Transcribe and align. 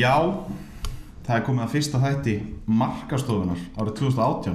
Já, 0.00 0.16
það 1.26 1.34
er 1.34 1.42
komið 1.44 1.62
að 1.66 1.72
fyrsta 1.74 1.98
þætti 2.00 2.34
markastofunar 2.80 3.58
árið 3.76 3.96
2018 3.98 4.54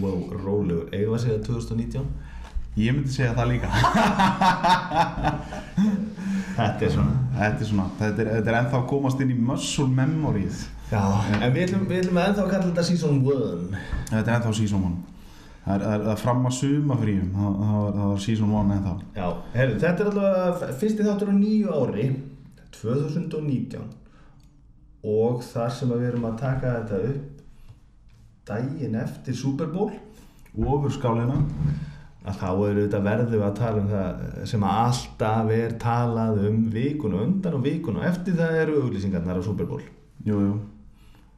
Wow, 0.00 0.22
rólegur, 0.40 0.88
eigum 0.90 1.12
við 1.12 1.18
að 1.18 1.22
segja 1.22 1.42
2019 1.46 2.08
Ég 2.80 2.96
myndi 2.96 3.12
segja 3.12 3.34
það 3.36 3.50
líka. 3.50 3.68
Þetta 6.56 6.86
er 6.86 6.90
svona. 6.94 7.14
Þetta 7.36 7.60
er 7.60 7.68
svona, 7.68 7.86
þetta 8.00 8.24
er, 8.24 8.30
þetta 8.32 8.50
er 8.50 8.58
ennþá 8.58 8.78
að 8.80 8.88
komast 8.90 9.22
inn 9.22 9.30
í 9.32 9.38
muscle 9.38 9.88
memoryð 9.92 10.58
Já, 10.90 11.04
en 11.38 11.54
við 11.54 11.62
ætlum, 11.66 11.86
við 11.88 12.02
ætlum 12.02 12.20
ennþá 12.24 12.42
að 12.42 12.50
kalla 12.56 12.66
þetta 12.70 12.86
season 12.88 13.22
1 13.22 13.78
Þetta 14.10 14.24
er 14.24 14.34
ennþá 14.34 14.52
season 14.58 14.84
1 14.90 15.00
Það 15.62 15.74
er, 15.76 15.88
er, 15.92 16.10
er 16.12 16.20
fram 16.24 16.46
að 16.48 16.58
suma 16.58 16.98
fríum 16.98 17.30
það, 17.36 17.56
það, 17.62 17.80
það 17.86 18.06
var 18.10 18.22
season 18.26 18.54
1 18.58 18.76
ennþá. 18.76 18.94
Já, 19.20 19.26
herru, 19.54 19.80
þetta 19.86 20.04
er 20.04 20.12
alltaf 20.12 20.78
fyrsti 20.82 21.06
þáttur 21.08 21.30
á 21.30 21.34
nýju 21.38 21.80
ári 21.80 22.06
2019 22.80 24.01
og 25.02 25.42
þar 25.46 25.72
sem 25.74 25.90
við 25.92 26.08
erum 26.12 26.28
að 26.28 26.40
taka 26.42 26.74
þetta 26.78 26.98
upp 27.10 27.40
daginn 28.46 28.98
eftir 28.98 29.36
Super 29.38 29.70
Bowl 29.70 29.90
Ofur 30.52 30.92
skálina 30.92 31.38
að 32.22 32.36
þá 32.38 32.48
eru 32.52 32.82
þetta 32.84 33.00
verðum 33.02 33.32
við 33.32 33.44
að 33.46 33.56
tala 33.58 33.80
um 33.80 33.88
það 33.90 34.44
sem 34.50 34.66
alltaf 34.68 35.52
er 35.56 35.72
talað 35.82 36.42
um 36.46 36.58
vikun 36.70 37.16
og 37.16 37.24
undan 37.26 37.56
og 37.58 37.64
vikun 37.64 37.98
og 37.98 38.06
eftir 38.06 38.36
það 38.38 38.58
eru 38.60 38.76
auglýsingarnar 38.82 39.40
á 39.42 39.46
Super 39.46 39.66
Bowl. 39.66 39.82
Jú, 40.26 40.38
jú. 40.38 40.52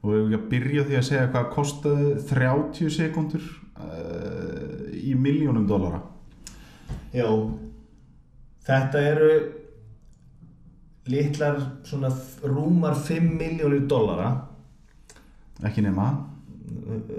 Og 0.03 0.11
við 0.11 0.19
hefum 0.19 0.33
ekki 0.35 0.41
að 0.41 0.51
byrja 0.51 0.87
því 0.89 0.99
að 0.99 1.07
segja 1.09 1.31
hvað 1.33 1.47
kostaði 1.55 2.11
30 2.29 2.93
sekundur 2.99 3.47
uh, 3.81 4.83
í 4.93 5.15
miljónum 5.17 5.65
dollara. 5.71 6.03
Já, 7.15 7.31
þetta 8.67 9.05
eru 9.15 9.31
litlar 11.11 11.61
svona 11.85 12.11
rúmar 12.43 12.97
5 12.97 13.35
miljónir 13.39 13.87
dollara. 13.89 14.31
Ekki 15.65 15.85
nema. 15.85 16.09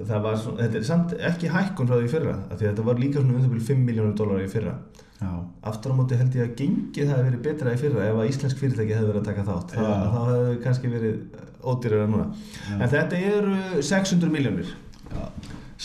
Það 0.10 0.22
var 0.26 0.38
svona, 0.42 0.64
þetta 0.64 0.80
er 0.80 0.86
samt 0.88 1.14
ekki 1.30 1.50
hækkun 1.54 1.88
frá 1.88 2.00
því 2.00 2.08
fyrra 2.12 2.36
því 2.50 2.66
þetta 2.66 2.86
var 2.88 2.98
líka 3.00 3.22
svona 3.22 3.36
um 3.38 3.44
það 3.44 3.52
byrju 3.54 3.68
5 3.70 3.84
miljónir 3.90 4.16
dólar 4.18 4.42
í 4.44 4.50
fyrra. 4.52 4.74
Já, 5.16 5.30
aftur 5.70 5.94
á 5.94 5.96
móti 5.96 6.18
held 6.20 6.34
ég 6.36 6.50
að 6.50 6.56
gengið 6.60 7.06
það 7.08 7.14
hefði 7.16 7.28
verið 7.30 7.44
betra 7.46 7.74
í 7.76 7.78
fyrra 7.80 8.08
ef 8.10 8.18
að 8.20 8.32
íslensk 8.34 8.60
fyrirtæki 8.60 8.98
hefði 8.98 9.12
verið 9.12 9.22
að 9.22 9.30
taka 9.30 9.46
þátt. 9.48 9.76
Þá, 9.76 9.86
Já. 9.86 9.94
þá 10.12 10.20
hefði 10.32 10.58
kannski 10.66 10.92
verið 10.92 11.22
ódýrara 11.66 12.10
núna. 12.10 12.26
En 12.76 12.92
þetta 12.92 13.22
eru 13.30 13.86
600 13.86 14.34
miljónir 14.34 14.74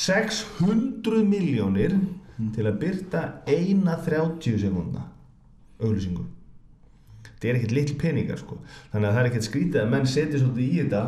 600 0.01 1.23
miljónir 1.29 1.95
til 2.55 2.67
að 2.67 2.81
byrta 2.81 3.23
eina 3.47 3.97
30 4.03 4.59
sekundna 4.65 5.07
auglýsingu 5.81 6.25
þetta 7.41 7.49
er 7.49 7.59
ekkert 7.59 7.75
litl 7.79 7.97
peningar 8.01 8.41
sko. 8.41 8.61
Þannig 8.93 9.09
að 9.09 9.17
það 9.17 9.23
er 9.23 9.31
ekkert 9.31 9.49
skrítið 9.49 9.81
að 9.81 9.91
menn 9.95 10.09
setja 10.11 10.43
svolítið 10.43 10.67
í 10.67 10.83
þetta 10.83 11.03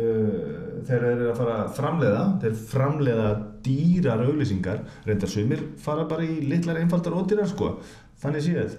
uh, 0.00 0.48
þegar 0.88 1.04
þeir 1.04 1.10
eru 1.10 1.28
að 1.28 1.40
fara 1.42 1.60
að 1.60 1.70
framleiða. 1.78 2.24
Þeir 2.42 2.58
framleiða 2.72 3.28
dýrar 3.68 4.24
auglýsingar. 4.24 4.82
Reyndar 5.04 5.32
sumir 5.34 5.64
fara 5.84 6.08
bara 6.08 6.26
í 6.26 6.40
litlar 6.48 6.80
einfaldar 6.80 7.18
ódýrar 7.20 7.50
sko. 7.52 7.76
Þannig 8.24 8.46
séð. 8.48 8.76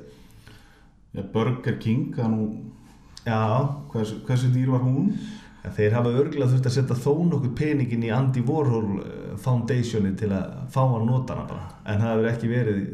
Já, 1.15 1.23
Burger 1.31 1.79
King, 1.79 2.09
það 2.17 2.33
nú 2.33 2.45
hversu, 3.25 4.19
hversu 4.27 4.51
dýr 4.53 4.73
var 4.73 4.83
hún? 4.83 5.13
en 5.65 5.73
þeir 5.73 5.95
hafa 5.97 6.13
örgulega 6.13 6.51
þurft 6.51 6.69
að 6.69 6.75
setja 6.75 6.97
þó 6.99 7.11
nokkuð 7.29 7.55
peningin 7.57 8.05
í 8.05 8.11
Andy 8.13 8.43
Warhol 8.45 8.99
uh, 8.99 9.33
Foundationi 9.41 10.13
til 10.19 10.29
að 10.35 10.59
fá 10.73 10.83
að 10.83 11.07
nota 11.07 11.33
hana 11.33 11.47
bara. 11.49 11.65
En 11.89 12.03
það 12.03 12.13
hefur 12.13 12.29
ekki 12.33 12.51
verið 12.51 12.85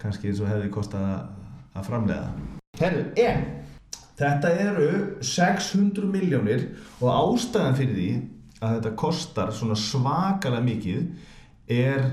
kannski 0.00 0.30
eins 0.30 0.44
og 0.44 0.52
hefði 0.52 0.70
kostað 0.74 1.08
að, 1.14 1.82
framleiða 1.86 2.28
Herru, 2.76 3.04
en 3.16 3.44
þetta 4.16 4.52
eru 4.60 4.88
600 5.24 6.08
miljónir 6.12 6.68
og 7.00 7.10
ástæðan 7.12 7.76
fyrir 7.78 7.96
því 7.96 8.10
að 8.60 8.78
þetta 8.78 8.94
kostar 9.00 9.52
svona 9.54 9.76
svakalega 9.78 10.64
mikið 10.64 11.02
er 11.72 12.06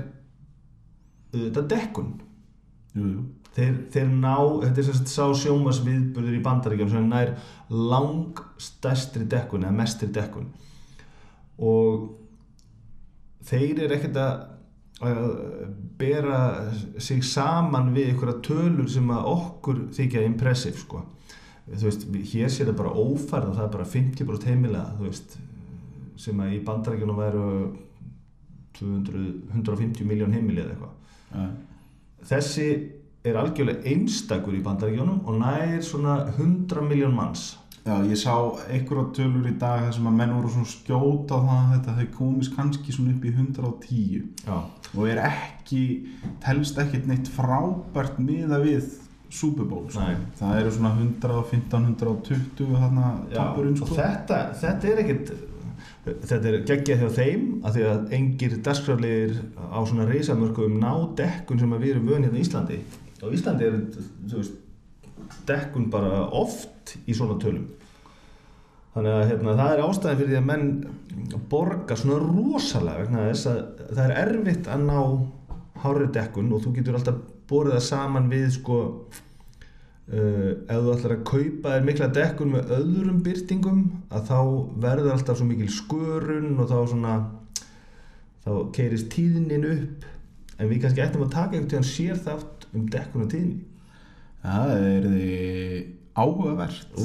þetta 1.34 1.64
dekkun. 1.74 2.12
Jú, 2.94 3.06
jú. 3.14 3.24
Þeir, 3.54 3.74
þeir 3.94 4.08
ná, 4.10 4.34
þetta 4.64 4.80
er 4.80 4.86
sérst 4.88 5.10
sá 5.12 5.28
sjómas 5.38 5.78
viðburður 5.84 6.34
í 6.34 6.42
bandaríkjum 6.42 6.90
sem 6.90 7.04
nær 7.06 7.36
langstæstri 7.70 9.28
dekkun 9.30 9.66
eða 9.68 9.76
mestri 9.78 10.08
dekkun. 10.10 10.48
Og 11.62 12.08
þeir 13.46 13.84
eru 13.84 13.94
ekkert 13.94 14.18
að 14.18 14.32
að 15.10 15.26
bera 15.98 16.38
sig 16.98 17.22
saman 17.24 17.92
við 17.94 18.12
einhverja 18.12 18.40
tölur 18.44 18.88
sem 18.90 19.10
að 19.14 19.28
okkur 19.30 19.82
þykja 19.94 20.24
impressive 20.26 20.80
sko. 20.80 21.04
þú 21.64 21.84
veist, 21.86 22.06
hér 22.32 22.50
sé 22.52 22.64
það 22.64 22.76
bara 22.76 22.92
ófærð 22.92 23.50
og 23.50 23.56
það 23.56 23.64
er 23.64 23.72
bara 23.76 23.90
50% 23.92 24.48
heimilega 24.50 24.96
þú 24.98 25.06
veist, 25.06 25.36
sem 26.16 26.40
að 26.40 26.56
í 26.56 26.58
bandarækjunum 26.66 27.20
væru 27.22 27.46
200, 28.78 29.22
150 29.54 30.04
miljón 30.08 30.34
heimili 30.34 30.60
eða 30.60 30.74
eitthvað. 30.74 30.94
Já, 31.34 31.46
þessi 32.28 32.68
er 33.24 33.38
algjörlega 33.40 33.88
einstakur 33.88 34.56
í 34.56 34.62
bandaríkjónum 34.64 35.22
og 35.24 35.38
nær 35.40 35.78
svona 35.84 36.18
100 36.34 36.84
miljón 36.84 37.14
manns 37.16 37.54
Já, 37.84 37.98
ég 38.08 38.16
sá 38.16 38.32
einhverja 38.72 39.10
tölur 39.12 39.48
í 39.50 39.54
dag 39.60 39.82
þar 39.84 39.96
sem 39.98 40.06
að 40.08 40.14
menn 40.16 40.30
voru 40.32 40.52
svona 40.54 40.70
skjóta 40.70 41.40
það 41.44 41.58
að 41.58 41.72
þetta 41.74 41.96
þau 41.98 42.06
komist 42.16 42.54
kannski 42.56 42.94
svona 42.96 43.12
upp 43.12 43.24
í 43.28 43.32
110 43.34 44.22
Já, 44.46 44.54
og 44.94 45.08
er 45.10 45.20
ekki, 45.26 45.82
telst 46.44 46.80
ekkert 46.80 47.10
neitt 47.10 47.28
frábært 47.34 48.20
miða 48.24 48.62
við 48.64 48.86
Super 49.34 49.66
Bowl 49.68 49.88
sko. 49.90 50.06
Það 50.38 50.60
eru 50.62 50.72
svona 50.72 50.94
115, 50.94 51.88
120 51.90 52.72
þarna 52.72 53.10
og 53.34 53.68
sko. 53.82 53.98
þetta, 53.98 54.40
þetta 54.62 54.90
er 54.92 55.02
ekkert 55.04 55.34
þetta 56.04 56.50
er 56.50 56.58
geggjað 56.68 57.00
hjá 57.02 57.10
þeim 57.16 57.46
af 57.64 57.74
því 57.76 57.86
að 57.88 58.12
engir 58.18 58.58
dagskraflegir 58.64 59.38
á 59.56 59.78
svona 59.88 60.08
reysamörkum 60.08 60.76
ná 60.80 60.92
dekkun 61.18 61.60
sem 61.62 61.72
að 61.72 61.84
við 61.84 61.94
erum 61.94 62.10
vöðin 62.10 62.26
hérna 62.28 62.40
í 62.40 62.44
Íslandi 62.44 62.78
og 63.24 63.36
Íslandi 63.36 63.68
er 63.68 63.78
þú 64.28 64.40
veist, 64.40 64.58
dekkun 65.48 65.88
bara 65.92 66.26
oft 66.28 66.73
í 67.06 67.16
svona 67.16 67.38
tölum. 67.42 67.66
Þannig 68.94 69.10
að 69.10 69.28
hérna, 69.32 69.54
það 69.58 69.72
er 69.72 69.80
ástæðan 69.88 70.18
fyrir 70.20 70.30
því 70.30 70.38
að 70.38 70.48
menn 70.50 70.66
borga 71.50 71.96
svona 71.98 72.18
rosalega 72.22 73.00
vegna 73.02 73.24
þess 73.26 73.48
að 73.50 73.62
það 73.88 74.04
er 74.04 74.18
erfitt 74.20 74.68
að 74.70 74.84
ná 74.86 74.98
hárri 75.84 76.10
dekkun 76.14 76.52
og 76.54 76.62
þú 76.62 76.74
getur 76.76 76.98
alltaf 76.98 77.22
borið 77.50 77.74
það 77.74 77.86
saman 77.88 78.28
við 78.30 78.44
sko 78.54 78.76
uh, 78.84 80.50
ef 80.70 80.78
þú 80.78 80.92
ætlar 80.94 81.16
að 81.16 81.24
kaupa 81.32 81.74
þér 81.74 81.88
mikla 81.88 82.10
dekkun 82.20 82.54
með 82.54 82.70
öðrum 82.78 83.18
byrtingum 83.26 83.82
að 84.14 84.30
þá 84.30 84.38
verður 84.86 85.16
alltaf 85.16 85.40
svo 85.40 85.48
mikil 85.48 85.70
skörun 85.74 86.54
og 86.54 86.70
þá 86.70 86.78
svona 86.94 87.16
þá 88.44 88.52
keirist 88.76 89.10
tíðnin 89.12 89.68
upp. 89.72 90.08
En 90.54 90.70
við 90.70 90.84
kannski 90.84 91.02
ættum 91.02 91.26
að 91.26 91.34
taka 91.34 91.56
einhvern 91.56 91.70
tíðan 91.72 91.90
sér 91.90 92.22
þátt 92.22 92.68
um 92.70 92.86
dekkun 92.94 93.26
og 93.26 93.30
tíðni. 93.32 93.60
Já, 94.44 94.54
það 94.54 94.88
er 94.92 95.06
þið 95.10 96.03
áhugavert. 96.14 96.98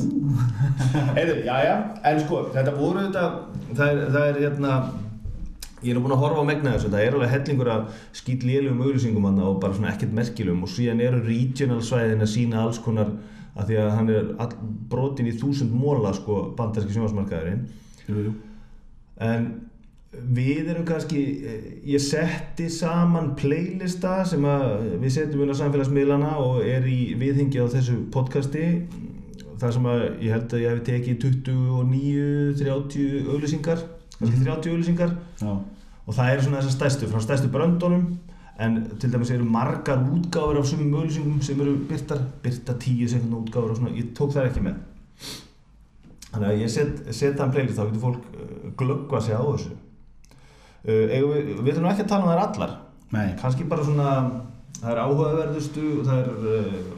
Heyrðu, 1.18 1.38
já, 1.47 1.56
já, 1.66 1.75
en 2.12 2.20
sko, 2.24 2.42
þetta 2.53 2.74
voru 2.78 3.06
þetta, 3.08 3.24
það 3.72 3.88
er, 3.88 4.02
það 4.16 4.28
er 4.28 4.42
hérna, 4.44 4.75
ég 5.81 5.90
er 5.92 5.97
nú 5.97 6.03
búinn 6.03 6.16
að 6.18 6.24
horfa 6.25 6.44
á 6.46 6.50
megna 6.50 6.75
þessu, 6.75 6.92
það 6.94 7.06
er 7.06 7.18
alveg 7.18 7.34
hellingur 7.34 7.72
af 7.74 8.03
skýt 8.20 8.46
lélugum 8.46 8.84
auglýsingum 8.86 9.30
hann 9.30 9.42
og 9.47 9.58
bara 9.64 9.78
svona 9.78 9.94
ekkert 9.94 10.14
merkilum 10.20 10.62
og 10.66 10.74
síðan 10.74 11.02
eru 11.06 11.24
regional 11.25 11.81
svæðin 11.86 12.25
að 12.25 12.34
sína 12.36 12.62
alls 12.62 12.81
konar 12.84 13.14
að 13.59 13.72
því 13.72 13.80
að 13.81 13.90
hann 13.96 14.14
er 14.14 14.29
all, 14.46 14.52
brotin 14.91 15.32
í 15.32 15.34
þúsund 15.40 15.73
móla, 15.73 16.14
sko, 16.16 16.44
bandarski 16.58 16.94
jú. 18.29 18.35
En 19.20 19.50
við 20.11 20.72
erum 20.72 20.85
kannski, 20.85 21.20
eh, 21.46 21.66
ég 21.85 22.02
setti 22.02 22.70
saman 22.70 23.35
playlista 23.35 24.26
sem 24.26 24.41
við 24.41 25.11
setjum 25.14 25.44
inn 25.44 25.53
á 25.53 25.61
samfélagsmiðlana 25.61 26.32
og 26.41 26.64
er 26.66 26.82
í 26.82 27.14
viðhengi 27.20 27.61
á 27.61 27.70
þessu 27.70 28.09
podcasti. 28.09 28.88
Þar 29.59 29.73
sem 29.73 29.84
að 29.84 30.02
ég 30.23 30.32
held 30.32 30.53
að 30.53 30.61
ég 30.61 30.70
hef 30.70 30.84
tekið 30.88 31.20
29, 31.20 32.53
30 32.58 33.28
auglýsingar, 33.28 33.84
kannski 34.17 34.46
30 34.46 34.72
auglýsingar. 34.72 35.17
Já, 35.41 35.52
og 36.08 36.16
það 36.16 36.32
eru 36.32 36.41
svona 36.41 36.62
þessar 36.62 36.78
stærstu, 36.78 37.08
frá 37.08 37.22
stærstu 37.22 37.52
bröndunum. 37.52 38.17
En 38.59 38.90
til 39.00 39.12
dæmis 39.12 39.29
eru 39.32 39.46
margar 39.46 40.00
útgáfur 40.00 40.58
af 40.59 40.66
sumum 40.66 40.96
auglýsingum 41.00 41.41
sem 41.41 41.59
eru 41.62 41.78
byrtar, 41.88 42.23
byrta 42.44 42.73
10 42.73 43.08
sekundar 43.08 43.44
útgáfur 43.44 43.72
og 43.72 43.78
svona, 43.78 43.96
ég 43.96 44.09
tók 44.16 44.34
það 44.34 44.50
ekki 44.50 44.64
með. 44.64 44.82
Þannig 46.32 46.50
að 46.50 46.59
ég 46.59 46.70
set, 46.70 47.14
set 47.16 47.40
en 47.40 47.52
playlist 47.52 47.78
þá 47.78 47.85
getur 47.85 48.02
fólk 48.02 48.26
uh, 48.34 48.73
glöggva 48.78 49.22
sig 49.22 49.35
á 49.35 49.44
þessu 49.44 49.78
eigum 50.85 51.34
við, 51.34 51.49
við 51.59 51.73
þurfum 51.76 51.90
ekki 51.91 52.05
að 52.05 52.11
tala 52.14 52.26
um 52.26 52.31
þær 52.31 52.43
allar. 52.46 52.76
Nei. 53.09 53.28
Kannski 53.40 53.66
bara 53.70 53.85
svona 53.85 54.11
það 54.79 54.91
er 54.93 55.02
áhugaverðustu 55.03 55.85
og 55.99 56.05
það 56.08 56.20
er 56.22 56.29
uh, 56.52 56.91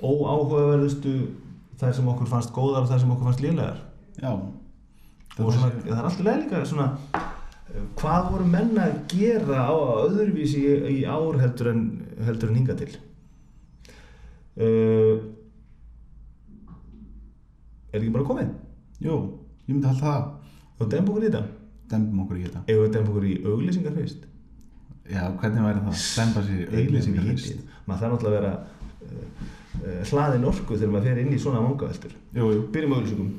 óáhugaverðustu 0.00 1.14
þær 1.80 1.92
sem 1.96 2.08
okkur 2.12 2.30
fannst 2.30 2.54
góðar 2.56 2.86
og 2.86 2.90
þær 2.90 3.02
sem 3.02 3.12
okkur 3.14 3.28
fannst 3.30 3.44
lélegar. 3.44 3.82
Já. 4.20 4.32
Og 5.40 5.52
svona, 5.54 5.70
það 5.84 5.92
er 5.94 6.08
alltaf 6.08 6.24
leið 6.26 6.40
líka 6.44 6.62
svona 6.68 6.88
uh, 7.14 7.84
hvað 8.00 8.32
voru 8.32 8.48
menn 8.56 8.80
að 8.82 8.96
gera 9.12 9.68
á 9.70 9.74
öðruvísi 10.06 10.64
í, 10.64 10.72
í 10.96 11.04
ár 11.04 11.38
heldur 11.40 11.70
en, 11.74 11.84
heldur 12.26 12.50
en 12.50 12.60
hinga 12.60 12.76
til? 12.80 12.90
Uh, 14.60 15.14
er 17.90 18.02
ekki 18.02 18.12
bara 18.14 18.26
komið? 18.26 18.50
jú, 19.00 19.14
ég 19.64 19.72
myndi 19.72 19.88
halda 19.88 20.04
það. 20.04 20.28
Og 20.80 20.88
dempa 20.92 21.12
okkur 21.12 21.24
í 21.24 21.30
þetta 21.30 21.59
dembum 21.90 22.24
okkur 22.24 22.40
í 22.40 22.44
þetta. 22.46 22.64
Ef 22.66 22.82
við 22.82 22.92
dempa 22.96 23.14
okkur 23.14 23.28
í 23.28 23.36
auglýsingar 23.44 23.96
fyrst 23.98 24.26
já, 25.10 25.22
hvernig 25.40 25.64
væri 25.66 25.84
það? 25.86 26.02
demba 26.20 26.42
sér 26.46 26.60
í 26.60 26.84
auglýsingar 26.84 27.28
fyrst 27.30 27.62
maður 27.86 28.02
þarf 28.02 28.12
náttúrulega 28.14 28.30
að 28.30 28.38
vera 28.38 28.52
uh, 29.06 29.46
uh, 29.82 30.02
hlaðin 30.10 30.48
orku 30.50 30.78
þegar 30.78 30.92
maður 30.94 31.08
fer 31.10 31.22
inn 31.24 31.32
í 31.34 31.40
svona 31.42 31.62
vangaveltur. 31.64 32.18
Byrjum 32.34 32.98
auglýsingum. 32.98 33.30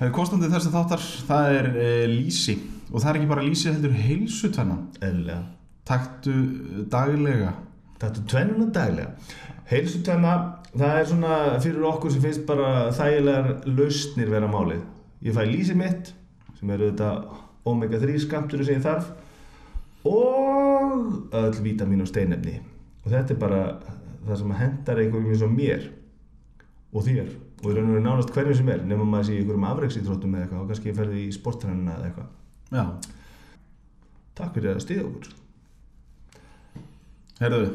Hefur 0.00 0.14
kostandi 0.16 0.48
þessi 0.48 0.70
þáttar, 0.72 1.02
það 1.28 1.54
er 1.58 1.66
e, 1.76 1.88
lýsi. 2.08 2.54
Og 2.88 3.02
það 3.02 3.10
er 3.10 3.16
ekki 3.18 3.30
bara 3.34 3.42
lýsi 3.44 3.68
heldur 3.68 3.96
heilsutvenna 3.98 4.78
eðlilega. 4.96 5.42
Taktu 5.90 6.32
eh, 6.32 6.78
daglega. 6.88 7.50
Er 8.00 8.14
tvennuna 8.16 8.70
daglega. 8.72 9.10
Heilsutvenna, 9.68 10.32
það 10.72 10.94
er 11.02 11.10
svona 11.10 11.34
fyrir 11.60 11.84
okkur 11.90 12.14
sem 12.14 12.24
finnst 12.24 12.46
bara 12.48 12.70
þægilegar 12.96 13.68
lausnir 13.68 14.32
vera 14.32 14.48
málið. 14.48 14.80
Ég 15.26 15.36
fæ 15.36 15.44
lýsi 15.50 15.76
mitt, 15.76 16.14
sem 16.56 16.72
eru 16.72 16.88
þetta 16.88 17.10
omega-3 17.68 18.18
skamtur 18.24 18.64
sem 18.64 18.78
ég 18.78 18.84
þarf 18.84 19.10
og 20.08 21.34
öll 21.36 21.60
vítamín 21.64 22.00
og 22.04 22.08
steinefni. 22.08 22.60
Og 23.04 23.12
þetta 23.12 23.34
er 23.34 23.40
bara 23.40 23.62
það 24.26 24.42
sem 24.42 24.58
hendar 24.60 25.00
einhverjum 25.02 25.32
eins 25.32 25.44
og 25.44 25.54
mér 25.54 25.86
og 26.90 27.06
þér 27.06 27.30
og 27.30 27.40
og 27.60 27.74
veru 27.76 28.00
nánast 28.00 28.32
hverjum 28.32 28.56
sem 28.56 28.68
er 28.72 28.84
nema 28.88 29.04
maður 29.04 29.26
sé 29.28 29.34
í 29.34 29.40
einhverjum 29.42 29.66
afreiksítróttum 29.68 30.34
eða 30.34 30.46
eitthvað 30.46 30.62
og 30.62 30.70
kannski 30.70 30.94
ferði 30.96 31.24
í 31.26 31.32
sportrænuna 31.34 31.96
eða 31.98 32.08
eitthvað. 32.08 32.30
Já, 32.70 32.84
Takk 34.40 34.54
fyrir 34.56 34.72
að 34.72 34.84
stiða 34.84 35.04
okkur. 35.04 35.34
herðu, 37.40 37.66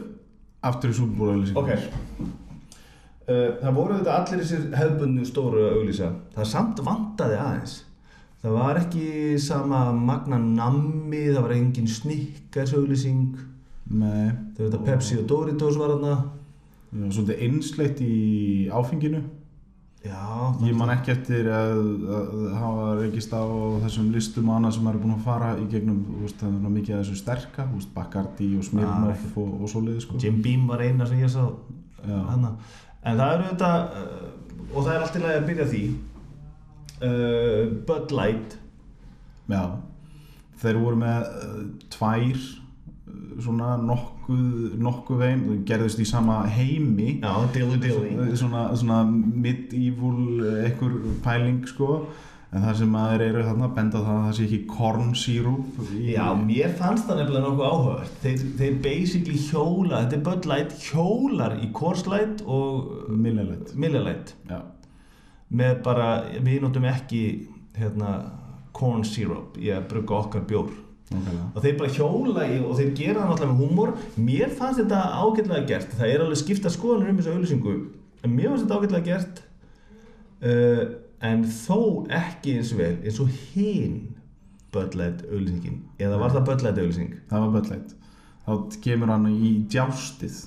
aftur 0.65 0.93
í 0.93 0.97
súbúra 0.97 1.35
Ok 1.61 1.69
uh, 1.73 3.51
Það 3.61 3.75
voru 3.75 3.99
þetta 3.99 4.15
allir 4.15 4.41
þessir 4.41 4.65
hefðbundnu 4.79 5.25
stóru 5.25 5.63
að 5.65 5.77
auglýsa 5.79 6.09
Það 6.35 6.49
samt 6.53 6.81
vantaði 6.85 7.37
aðeins 7.41 7.75
Það 8.45 8.55
var 8.59 8.77
ekki 8.77 9.07
sama 9.41 9.87
magna 9.97 10.37
nammi 10.37 11.23
Það 11.31 11.41
var 11.47 11.53
engin 11.55 11.87
snikkars 11.89 12.75
auglýsing 12.77 13.39
Nei, 13.89 14.29
Það 14.53 14.59
var 14.59 14.67
þetta 14.67 14.81
Pepsi 14.85 15.17
og 15.17 15.25
Doritos 15.29 15.79
var 15.81 15.95
já, 15.95 17.09
svolítið 17.13 17.41
einsleitt 17.45 17.99
í 18.01 18.15
áfenginu. 18.73 19.19
Já, 20.05 20.21
Ég 20.61 20.73
man 20.77 20.91
ekki 20.93 21.13
eftir 21.13 21.49
að, 21.53 21.79
að 22.13 22.41
hafa 22.59 22.87
reykist 22.99 23.33
á 23.33 23.45
þessum 23.85 24.09
listum 24.13 24.49
og 24.49 24.57
annað 24.59 24.75
sem 24.75 24.85
maður 24.85 24.97
er 24.99 25.03
búin 25.03 25.15
að 25.15 25.27
fara 25.27 25.51
í 25.57 25.67
gegnum 25.69 26.01
veist, 26.21 26.41
það 26.41 26.65
mikið 26.65 26.95
af 26.95 27.03
þessu 27.03 27.21
sterka 27.21 27.67
veist, 27.71 27.93
Bacardi 27.93 28.49
og 28.57 28.65
Smirnoff 28.67 29.39
og, 29.41 29.53
og 29.61 29.71
svoleiði 29.73 30.03
sko. 30.05 30.19
Jim 30.21 30.41
Beam 30.45 30.67
var 30.69 30.85
eina 30.85 31.09
sem 31.09 31.21
ég 31.21 31.33
sá. 31.33 31.45
En 32.05 32.49
það 33.21 33.31
eru 33.31 33.47
þetta 33.51 33.71
uh, 33.85 34.27
Og 34.75 34.81
það 34.81 34.91
er 34.95 35.03
allt 35.05 35.15
í 35.15 35.23
lagi 35.23 35.39
að 35.39 35.47
byrja 35.49 35.65
því 35.71 35.81
uh, 37.01 37.71
Bud 37.87 38.13
Light. 38.15 38.57
Já, 39.51 39.63
þeir 40.61 40.79
voru 40.81 40.99
með 41.01 41.25
uh, 41.29 41.57
tvær 41.93 42.37
uh, 42.37 43.41
svona 43.43 43.75
nokkuð, 43.81 44.77
nokkuð 44.81 45.23
veginn, 45.23 45.47
þau 45.49 45.65
gerðust 45.71 46.01
í 46.01 46.07
sama 46.09 46.43
heimi. 46.51 47.17
Já, 47.23 47.33
Dilly 47.55 47.81
Dilly. 47.83 48.13
Svona, 48.39 48.69
svona 48.77 49.03
uh, 49.05 50.63
einhver 50.63 51.01
pæling 51.25 51.65
sko. 51.69 52.05
En 52.55 52.63
það 52.63 52.77
sem 52.79 52.91
maður 52.93 53.21
eru 53.25 53.41
þarna 53.43 53.67
benda 53.75 53.99
á 53.99 54.05
það 54.05 54.13
að 54.15 54.25
það 54.25 54.35
sé 54.37 54.43
ekki 54.45 54.59
corn 54.69 55.09
syrup 55.19 55.79
í, 55.89 56.13
Já, 56.13 56.27
mér 56.39 56.75
fannst 56.79 57.09
það 57.09 57.17
nefnilega 57.19 57.49
nokkuð 57.49 57.65
áhugavert. 57.67 58.13
Þeir, 58.21 58.45
þeir 58.61 58.77
basically 58.85 59.39
hjóla 59.49 59.99
þetta 60.05 60.15
er 60.15 60.21
Bud 60.29 60.47
Light, 60.51 60.75
hjólar 60.85 61.57
í 61.59 61.67
Coors 61.75 62.05
Light 62.07 62.45
og 62.45 63.09
millilegt 63.11 63.73
Miller 63.75 64.05
Light 64.05 64.31
Já, 64.47 64.61
með 65.55 65.77
bara, 65.85 66.07
við 66.43 66.61
notum 66.63 66.87
ekki 66.89 67.21
hérna, 67.77 68.15
corn 68.75 69.05
syrup 69.07 69.55
í 69.61 69.69
að 69.71 69.85
brugga 69.91 70.17
okkar 70.23 70.43
bjór. 70.49 70.73
Nákvæmlega. 71.05 71.45
Og 71.53 71.61
þeir 71.63 71.75
bara 71.79 71.93
hjóla 71.95 72.45
í 72.49 72.55
og 72.65 72.73
þeir 72.79 72.93
gera 72.97 73.21
það 73.21 73.29
náttúrulega 73.29 73.51
með 73.53 73.59
húmor. 73.61 73.91
Mér 74.17 74.53
fannst 74.57 74.81
þetta 74.81 75.01
ágætlega 75.21 75.67
gert. 75.69 75.93
Það 75.99 76.11
er 76.13 76.23
alveg 76.25 76.39
skipta 76.41 76.71
skoðanur 76.73 77.11
um 77.13 77.19
þessu 77.21 77.35
auðlýsingu 77.35 77.75
en 78.25 78.33
mér 78.33 78.49
fannst 78.51 78.65
þetta 78.65 78.79
ágætlega 78.79 79.05
gert 79.11 79.41
uh, 80.41 80.83
en 81.29 81.45
þó 81.45 81.77
ekki 82.09 82.57
eins 82.59 82.73
vel 82.77 82.95
eins 83.05 83.19
og 83.23 83.29
hinn 83.53 83.99
Light 84.97 85.21
auðlýsingin 85.29 85.77
eða 86.03 86.17
var 86.19 86.33
það 86.33 86.49
Light 86.65 86.81
auðlýsing 86.81 87.13
Það 87.29 87.45
var 87.45 87.53
Light. 87.71 87.93
Þá 88.45 88.81
kemur 88.83 89.13
hann 89.13 89.29
í 89.31 89.51
djástið 89.71 90.41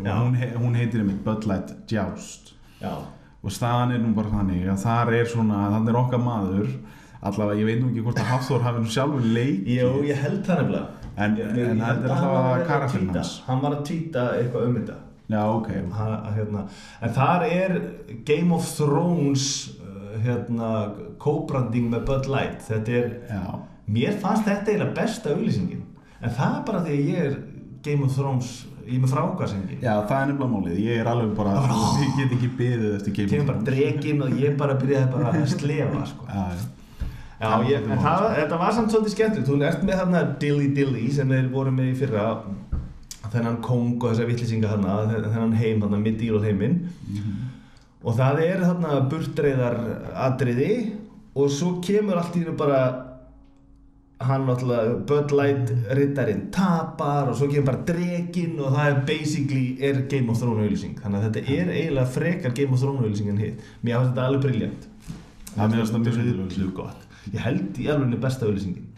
og 0.00 0.04
Já. 0.06 0.12
hún, 0.20 0.34
he 0.38 0.50
hún 0.54 0.76
heitir 0.78 1.00
einmitt 1.02 1.22
Bud 1.24 1.46
Light 1.50 1.72
djást 1.90 2.52
já, 2.82 2.92
og 3.42 3.52
staðan 3.54 3.92
er 3.96 4.00
nú 4.02 4.14
bara 4.16 4.28
þannig 4.34 4.66
að 4.68 4.82
þar 4.84 5.12
er 5.18 5.28
svona, 5.30 5.60
þannig 5.74 5.92
er 5.94 6.00
okkar 6.04 6.24
maður. 6.24 6.72
Allavega, 7.20 7.60
ég 7.60 7.68
veit 7.68 7.80
nú 7.82 7.90
ekki 7.90 8.02
hvort 8.06 8.20
að 8.22 8.28
Hafþór 8.30 8.62
hafi 8.64 8.80
nú 8.80 8.88
sjálfur 8.94 9.24
leik 9.34 9.66
Jó, 9.68 9.88
ég 10.08 10.16
held 10.22 10.40
það 10.46 10.60
nefnilega. 10.62 10.86
En- 11.20 11.36
en 11.40 11.54
þetta 11.56 11.84
held 11.84 12.04
er 12.04 12.14
allavega 12.16 12.66
karakterinn 12.70 13.10
hans. 13.14 13.32
Hann 13.46 13.60
var 13.60 13.74
að 13.76 13.82
týta 13.90 14.22
eitthvað 14.38 14.66
um 14.68 14.74
þetta. 14.78 14.96
Já, 15.30 15.42
ok. 15.54 15.68
Ha, 15.92 16.06
hérna. 16.34 16.62
En 17.02 17.12
þar 17.14 17.44
er 17.46 17.74
Game 18.24 18.54
of 18.54 18.64
Thrones 18.76 19.44
uh, 19.80 20.16
hérna, 20.24 20.70
co-branding 21.18 21.90
með 21.92 22.06
Bud 22.08 22.26
Light. 22.32 22.64
Þetta 22.66 22.96
er, 23.02 23.12
Já, 23.28 23.60
mér 23.86 24.16
fannst 24.22 24.48
þetta 24.48 24.72
eiginlega 24.72 24.96
besta 24.96 25.30
auðlýsingin 25.34 25.82
En 26.22 26.30
það 26.36 26.56
er 26.56 26.64
bara 26.66 26.80
því 26.84 26.96
að 26.96 27.06
ég 27.10 27.20
er 27.28 27.36
Game 27.82 28.04
of 28.04 28.12
Thrones, 28.16 28.66
ég 28.90 28.96
er 28.98 29.04
með 29.04 29.14
frákvæðsengi 29.14 29.78
já, 29.78 29.92
það 30.10 30.16
er 30.18 30.28
nefnilega 30.30 30.50
málið. 30.56 30.82
Ég 30.82 31.00
er 31.00 31.08
alveg 31.10 31.32
bara, 31.38 31.54
ég 32.02 32.12
get 32.18 32.34
ekki 32.36 32.50
beðið 32.58 32.92
eftir 32.98 33.16
Game 33.16 33.30
Kemur 33.30 33.48
bara 33.52 33.64
dregin 33.70 34.22
og 34.26 34.36
ég 34.42 34.56
bara 34.60 34.76
byrjaði 34.80 35.10
bara 35.14 35.32
að 35.32 35.48
slefa 35.54 36.04
sko. 36.10 36.28
Já, 36.28 36.44
já. 36.58 36.68
Já, 37.40 37.52
ég, 37.64 37.86
en 37.88 38.02
það, 38.04 38.24
þetta 38.36 38.56
var 38.60 38.74
samt 38.76 38.92
svolítið 38.92 39.12
skemmtilegt. 39.14 39.46
Þú 39.48 39.54
ert 39.64 39.84
með 39.88 40.00
þarna 40.02 40.20
Dilly 40.42 40.66
Dilly 40.76 41.06
sem 41.14 41.30
þeir 41.32 41.46
voru 41.54 41.70
með 41.72 41.86
í 41.88 41.94
fyrra. 42.02 42.24
Þennan 43.30 43.60
kong 43.64 43.94
og 43.94 44.10
þessa 44.10 44.26
vittlisinga 44.28 44.72
þarna 44.74 44.96
þennan 45.08 45.54
heim, 45.56 45.80
þarna 45.80 46.00
medieval 46.02 46.42
heiminn. 46.44 46.76
Og 48.04 48.18
það 48.18 48.42
er 48.44 48.64
þarna 48.66 48.98
burtreiðar 49.12 49.78
atriði 50.26 50.72
og 51.38 51.48
svo 51.54 51.78
kemur 51.84 52.20
allt 52.20 52.36
í 52.36 52.42
hennu 52.42 52.56
bara 52.60 52.82
hann 54.20 54.44
náttúrulega 54.44 54.96
Bud 55.08 55.32
Light 55.32 55.70
rittarinn 55.96 56.42
tapar 56.52 57.30
og 57.30 57.38
svo 57.38 57.48
kemur 57.48 57.70
bara 57.70 57.84
dregin 57.88 58.58
og 58.60 58.74
það 58.74 58.90
er 58.90 58.98
basically 59.08 59.64
er 59.80 60.02
Game 60.12 60.28
of 60.32 60.40
Thrones 60.42 60.60
auðlýsing 60.66 60.98
þannig 61.00 61.22
að 61.22 61.26
þetta 61.28 61.56
er 61.56 61.72
eiginlega 61.76 62.12
frekar 62.18 62.54
Game 62.58 62.76
of 62.76 62.82
Thrones 62.82 63.00
auðlýsing 63.04 63.32
en 63.32 63.40
hitt 63.40 63.64
mér 63.80 63.96
finnst 63.96 64.12
þetta 64.12 64.26
alveg 64.28 64.44
briljant 64.44 64.86
Það 65.50 65.64
er 65.64 65.72
mjög. 66.04 66.18
Drullu 66.36 66.70
gott 66.76 67.06
ég 67.32 67.44
held 67.44 67.80
í 67.80 67.88
alveg 67.90 68.20
besta 68.22 68.46
auðlýsingin 68.46 68.90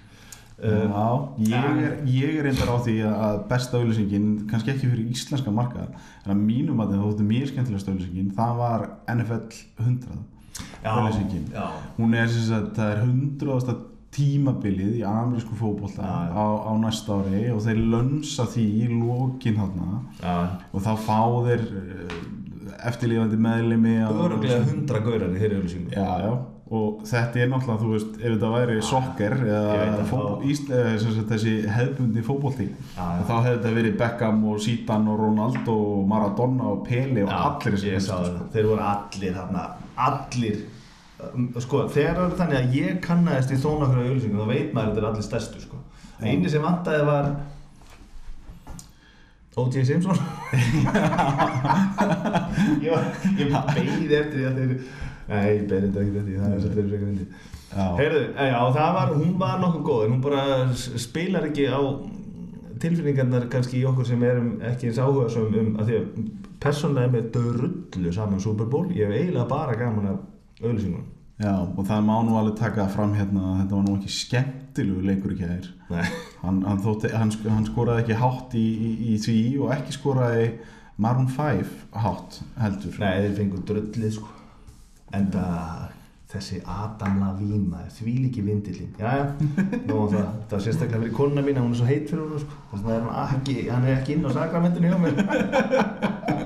uh, 0.63 0.83
Já, 0.91 1.07
ég 1.53 1.71
er, 1.85 1.95
ég 2.07 2.35
er 2.41 2.49
reyndar 2.49 2.75
á 2.75 2.77
því 2.85 2.97
að 3.13 3.39
besta 3.51 3.79
auðlýsingin, 3.79 4.27
kannski 4.51 4.75
ekki 4.75 4.91
fyrir 4.91 5.15
íslenska 5.15 5.55
markað, 5.55 5.95
en 6.25 6.35
að 6.35 6.43
mínum 6.43 6.83
að 6.83 6.93
það 6.97 7.07
þóttu 7.07 7.29
mér 7.31 7.49
skemmtilegast 7.51 7.91
auðlýsingin, 7.91 8.35
það 8.37 8.61
var 8.61 8.85
NFL 9.15 9.63
100 9.87 10.21
auðlýsingin. 10.93 11.49
já, 11.55 11.65
Hún 11.97 12.15
er 12.19 12.29
sem 12.31 12.47
sagt, 12.51 12.77
það 12.79 12.93
er 12.93 13.03
100. 13.07 13.92
tímabilið 14.13 14.99
í 15.01 15.03
amerísku 15.09 15.57
fótbolta 15.57 16.03
Já, 16.05 16.17
já. 16.29 16.37
á, 16.37 16.45
á 16.69 16.73
næsta 16.83 17.19
ári 17.23 17.43
og 17.55 17.61
þeir 17.65 17.83
lönsa 17.95 18.45
því 18.53 18.65
í 18.85 18.87
lokin 19.01 19.57
þarna 19.61 19.91
já. 20.21 20.37
og 20.73 20.81
þá 20.85 20.93
fá 21.07 21.21
þeir 21.49 21.63
eh, 21.83 22.17
eftirlifandi 22.93 23.39
meðlimi 23.41 23.95
á- 24.05 24.11
öruglega 24.13 24.65
hundra 24.69 25.01
gaurar 25.05 25.31
í 25.33 25.39
þeirri 25.41 25.61
auðlýsingu 25.61 25.95
Já, 25.97 26.09
já, 26.27 26.33
og 26.73 27.03
þetta 27.09 27.41
er 27.43 27.49
náttúrulega, 27.53 27.81
þú 27.83 27.89
veist, 27.93 28.13
ef 28.21 28.35
þetta 28.35 28.51
væri 28.57 28.77
sokker 28.89 29.35
eða 29.47 29.73
að 29.87 30.05
fótbol, 30.11 30.37
þá- 30.37 30.47
ísl, 30.53 30.69
eða 30.77 30.93
sem 31.03 31.17
sagt, 31.17 31.29
þessi 31.33 31.55
hefðbundi 31.77 32.23
já. 32.97 33.09
þá 33.29 33.33
hefði 33.47 33.57
þetta 33.57 33.75
verið 33.79 33.97
Beckham 34.05 34.45
og 34.53 34.61
Zidane 34.67 35.13
og 35.13 35.21
Ronaldo 35.25 35.75
og 35.97 36.07
Maradona 36.13 36.69
og 36.73 36.85
Pele 36.89 37.25
og 37.27 37.33
allir 37.33 37.99
það, 38.09 38.31
þeir 38.55 38.71
voru 38.73 38.87
allir 38.93 39.37
þarna 39.41 39.67
allir 40.09 40.63
sko, 41.63 41.77
þegar 41.93 42.17
það 42.19 42.27
er 42.27 42.39
þannig 42.41 42.59
að 42.59 42.75
ég 42.79 42.93
kannaðist 43.05 43.55
í 43.55 43.63
þó 43.63 43.71
nokkru 43.81 44.01
auðlýsingum, 44.07 44.43
þá 44.43 44.53
veit 44.53 44.71
maður 44.75 44.83
að 44.83 44.89
þetta 44.93 45.03
er 45.03 45.09
allir 45.11 45.27
stærstu 45.29 45.59
sko. 45.63 45.77
eini 46.23 46.49
sem 46.53 46.65
vantaði 46.65 47.03
var 47.09 47.27
O.J. 49.53 49.77
Simpson 49.85 50.17
ég, 52.81 52.89
var, 52.89 53.05
ég 53.37 53.49
beigði 53.53 54.17
eftir 54.17 54.39
því 54.39 54.47
að 54.49 54.57
þeir 54.59 54.73
nei, 55.29 55.51
ég 55.59 55.67
beigði 55.69 55.87
þetta 55.87 56.01
ekki 56.03 56.19
eftir 56.23 56.31
því 56.31 56.39
það 56.39 56.53
er 56.55 56.61
svolítið 56.63 56.87
frekar 56.89 57.09
fyndið. 57.11 57.29
Já, 57.73 57.85
Heyrðu, 57.99 58.23
já, 58.37 58.61
það 58.77 58.91
var, 58.97 59.09
hún 59.17 59.35
var 59.41 59.57
nokkuð 59.61 59.85
góð 59.89 60.03
en 60.07 60.15
hún 60.15 60.25
bara 60.25 60.43
spilar 60.77 61.45
ekki 61.49 61.65
á 61.69 61.81
tilfinningarnar 62.83 63.45
kannski 63.53 63.81
í 63.81 63.87
okkur 63.89 64.07
sem 64.09 64.25
erum 64.27 64.49
ekki 64.73 64.85
eins 64.89 65.01
áhuga 65.01 65.27
um, 65.41 65.49
um 65.61 65.71
að 65.81 65.85
því 65.91 65.97
að 66.01 66.07
persónlega 66.63 67.07
er 67.09 67.15
með 67.15 67.25
drullu 67.37 68.11
saman 68.15 68.43
Super 68.43 68.69
Bowl, 68.73 68.89
ég 68.97 69.05
hef 69.09 69.15
eiginlega 69.19 69.51
bara 69.51 69.79
gaman 69.79 70.11
af 70.13 70.19
auðlýsingunum 70.63 71.09
já, 71.43 71.55
og 71.55 71.87
það 71.89 72.05
má 72.09 72.15
nú 72.27 72.37
alveg 72.39 72.59
taka 72.61 72.89
fram 72.93 73.15
hérna 73.19 73.47
að 73.53 73.63
þetta 73.63 73.79
var 73.79 73.87
nú 73.87 73.97
ekki 73.99 74.13
skemmtilegu 74.17 75.07
leikur 75.09 75.35
ekki 75.35 75.49
þær 75.51 75.71
Nei, 75.93 76.05
hann, 76.43 76.61
hann, 76.65 76.85
hann, 77.13 77.33
hann 77.53 77.67
skoraði 77.69 78.05
ekki 78.05 78.21
hátt 78.21 78.55
í, 78.57 78.67
í, 78.73 78.93
í 79.13 79.17
því 79.21 79.41
og 79.63 79.75
ekki 79.77 79.97
skoraði 79.99 80.47
Maroon 81.03 81.29
5 81.29 81.73
hátt 82.05 82.39
heldur. 82.61 83.01
Nei 83.01 83.25
þeir 83.25 83.35
fengu 83.41 83.63
drullið 83.67 84.15
sko. 84.19 84.29
En 85.17 85.29
það 85.33 85.91
þessi 86.33 86.63
Adam 86.65 87.19
Lavín 87.21 87.67
maður, 87.69 87.91
því 87.99 88.13
líki 88.23 88.45
vindilinn 88.47 88.95
já, 88.97 89.11
nú 89.89 90.07
það, 90.09 90.31
það 90.49 90.55
var 90.55 90.63
sérstaklega 90.65 91.03
fyrir 91.03 91.17
konuna 91.19 91.45
mín 91.45 91.59
að 91.61 91.67
hún 91.67 91.75
er 91.75 91.81
svo 91.83 91.89
heit 91.91 92.07
fyrir 92.09 92.23
hún 92.25 92.41
sko. 92.41 92.55
er 92.95 93.03
hann 93.69 93.85
er 93.85 93.99
ekki 93.99 94.17
inn 94.17 94.25
á 94.25 94.31
sakramentinu 94.39 94.89
hjá 94.89 94.99
mér 95.03 96.41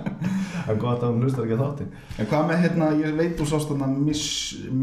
það 0.66 0.72
er 0.74 0.80
gott 0.82 1.02
að 1.06 1.12
hún 1.14 1.22
hlustar 1.26 1.44
ekki 1.46 1.56
að 1.56 1.62
þátti 1.64 1.86
En 2.18 2.28
hvað 2.32 2.46
með 2.50 2.60
hérna, 2.64 2.90
ég 3.00 3.16
veit 3.20 3.36
þú 3.38 3.46
sást 3.52 3.70
þarna 3.70 3.88
Miss, 3.94 4.26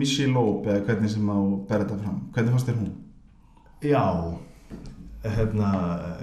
Missy 0.02 0.26
Loeb 0.32 0.68
eða 0.72 0.86
hvernig 0.88 1.12
sem 1.14 1.30
á 1.30 1.38
berða 1.70 1.84
þetta 1.84 2.00
fram. 2.06 2.20
Hvernig 2.34 2.56
fannst 2.56 2.72
þér 2.72 2.80
hún? 2.82 2.92
já, 3.84 4.04
hérna 5.24 5.70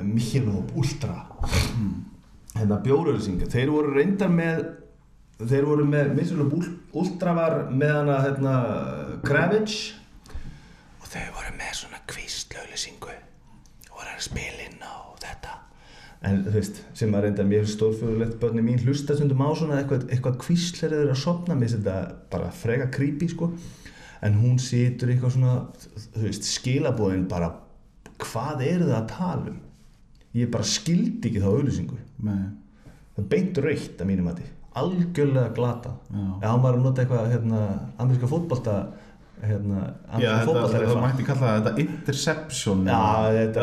Michelob 0.05 0.71
Ultra. 0.77 1.15
Hérna 2.57 2.81
bjórauðlýsing 2.85 3.45
þeir 3.53 3.71
voru 3.73 3.93
reyndar 3.95 4.33
með 4.33 4.63
þeir 5.49 5.65
voru 5.69 5.85
með 5.89 6.11
Michelob 6.19 6.53
Ul- 6.57 6.73
Ultra 7.01 7.33
var 7.37 7.55
með 7.71 7.93
hana 8.01 8.17
hérna 8.27 8.55
Kravitz. 9.25 9.77
Og 11.01 11.07
þeir 11.13 11.31
voru 11.37 11.53
með 11.61 11.77
svona 11.83 12.01
kvíslauðlýsingu 12.11 13.13
og 13.13 13.95
voru 14.01 14.11
að 14.17 14.25
spila 14.27 14.67
inn 14.67 14.83
á 14.85 14.95
þetta 15.23 15.55
en 16.27 16.43
þú 16.45 16.53
veist, 16.53 16.83
sem 16.97 17.15
að 17.17 17.27
reynda 17.27 17.47
mér 17.49 17.69
stórfjörulegt 17.69 18.37
börni 18.43 18.65
mín 18.65 18.83
hlusta 18.85 19.17
stundum 19.17 19.41
á 19.41 19.51
svona 19.57 19.79
eitthvað, 19.81 20.07
eitthvað 20.13 20.39
kvísl 20.43 20.85
er 20.87 20.95
þeir 20.99 21.13
að 21.15 21.23
sopna 21.23 21.57
mér 21.57 21.73
þetta 21.73 21.97
bara 22.33 22.51
freka 22.53 22.91
creepy 22.93 23.31
sko. 23.33 23.51
En 24.21 24.37
hún 24.37 24.59
situr 24.61 25.09
eitthvað 25.15 25.37
svona 25.39 25.55
þú 26.13 26.27
veist, 26.27 26.49
skilabóðin 26.59 27.25
bara 27.31 27.55
hvað 28.21 28.65
eru 28.67 28.89
það 28.91 28.99
að 28.99 29.13
tala 29.15 29.53
um? 29.55 29.61
Ég 30.37 30.51
bara 30.53 30.67
skildi 30.69 31.31
ekki 31.31 31.41
þá 31.43 31.49
auðlýsingu 31.51 31.97
það 32.21 33.23
er 33.25 33.31
beint 33.33 33.61
raukt 33.65 34.03
að 34.03 34.11
mínum 34.11 34.29
mati. 34.29 34.45
Algjörlega 34.81 35.51
glata 35.57 35.97
Já. 36.07 36.21
eða 36.21 36.51
hann 36.53 36.63
var 36.63 36.77
að 36.77 36.85
nota 36.85 37.03
eitthvað 37.03 37.33
hérna, 37.33 37.63
ameríska 37.99 38.29
fótbolta 38.31 38.75
hérna, 39.41 39.81
Já, 40.21 40.31
þetta, 40.45 40.63
það 40.75 40.99
mætti 41.05 41.25
kalla 41.27 41.53
þetta 41.57 41.73
interception 41.85 42.83
Já, 42.87 42.99
þetta- 43.37 43.63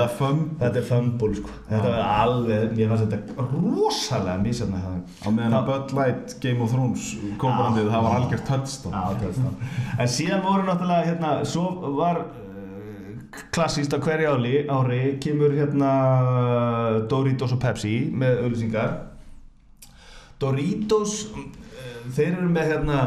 þetta 0.62 0.82
er 0.82 0.86
fumble 0.88 1.30
sko. 1.38 1.50
Þetta 1.70 1.92
var 1.92 2.02
alveg, 2.24 2.74
ég 2.82 2.90
fannst 2.90 3.06
þetta 3.12 3.46
rosalega 3.52 4.38
þeim 4.88 5.04
á 5.22 5.30
meðan 5.38 5.54
að 5.60 5.70
Bud 5.70 5.94
Light 6.00 6.36
Game 6.42 6.62
of 6.66 6.72
Thrones 6.74 7.06
kombrandið, 7.38 7.92
það 7.94 8.08
var 8.08 8.18
Já, 8.98 9.22
touchdown. 9.22 9.56
En 10.00 10.08
síðan 10.18 10.44
voru 10.48 10.64
náttúrulega 10.68 11.06
hérna, 11.12 11.34
svo 11.46 11.66
var 12.00 12.22
uh, 12.26 13.42
klassíst 13.54 13.94
á 13.94 14.00
hverju 14.02 14.34
ári, 14.34 14.56
ári 14.68 15.02
kemur 15.22 15.54
hérna 15.54 15.92
Doritos 17.12 17.54
og 17.54 17.60
Pepsi 17.62 17.96
með 18.14 18.42
auðlýsingar 18.46 18.98
Doritos 20.42 21.20
uh, 21.34 21.46
þeir 22.14 22.36
eru 22.38 22.50
með 22.54 22.72
hérna 22.74 23.00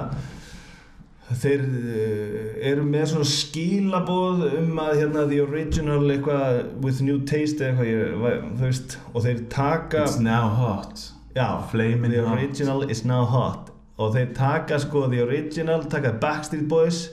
þeir 1.38 1.60
uh, 1.62 2.66
eru 2.72 2.82
með 2.86 3.04
svona 3.12 3.28
skilaboð 3.30 4.44
um 4.58 4.78
að 4.82 4.96
hérna 5.00 5.24
the 5.30 5.40
original 5.44 6.02
eitthvað 6.10 6.60
with 6.84 7.00
new 7.06 7.20
taste 7.28 7.62
eða 7.62 7.84
eitthvað 7.86 8.44
þú 8.58 8.64
veist 8.66 8.96
og 9.14 9.24
þeir 9.26 9.42
taka 9.52 10.04
It's 10.08 10.18
now 10.18 10.48
hot. 10.58 11.04
Já, 11.36 11.62
Flaming 11.70 12.10
the 12.10 12.24
hot. 12.24 12.38
original 12.38 12.82
is 12.90 13.04
now 13.04 13.24
hot. 13.24 13.70
Og 14.00 14.14
þeir 14.16 14.34
taka 14.34 14.78
sko 14.82 15.06
the 15.12 15.20
original 15.22 15.84
taka 15.84 16.12
Backstreet 16.12 16.66
Boys 16.68 17.08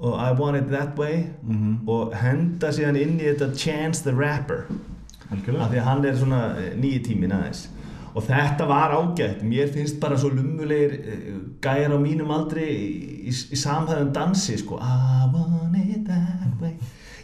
og 0.00 0.18
I 0.18 0.32
want 0.36 0.56
it 0.58 0.68
that 0.70 0.98
way 0.98 1.28
mm 1.46 1.88
og 1.88 2.12
henda 2.18 2.72
síðan 2.74 2.96
inn 3.00 3.14
í 3.20 3.28
þetta 3.30 3.54
Chance 3.56 4.02
the 4.04 4.12
Rapper. 4.12 4.66
Af 5.30 5.40
því 5.46 5.78
að 5.80 5.86
hann 5.88 6.04
er 6.04 6.16
svona 6.20 6.40
nýji 6.76 7.00
tímin 7.08 7.32
aðeins 7.32 7.68
og 8.14 8.22
þetta 8.22 8.66
var 8.70 8.94
ágætt. 8.94 9.42
Mér 9.42 9.70
finnst 9.74 10.00
bara 10.02 10.18
svo 10.18 10.30
lummulegir 10.30 10.98
eh, 11.02 11.30
gæjar 11.62 11.94
á 11.94 11.98
mínum 11.98 12.30
aldri 12.34 12.66
í, 12.70 12.90
í, 13.28 13.32
í 13.34 13.58
samhæðum 13.58 14.12
dansi 14.14 14.58
sko. 14.60 14.78
I 14.78 15.30
want 15.34 15.78
it 15.82 16.04
that 16.06 16.60
way. 16.60 16.76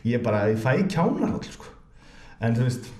Ég 0.04 0.22
bara, 0.24 0.48
ég 0.50 0.58
fæ 0.58 0.80
kjánar 0.90 1.30
allir 1.30 1.52
sko. 1.54 1.70
En 2.40 2.56
þú 2.56 2.66
veist 2.66 2.96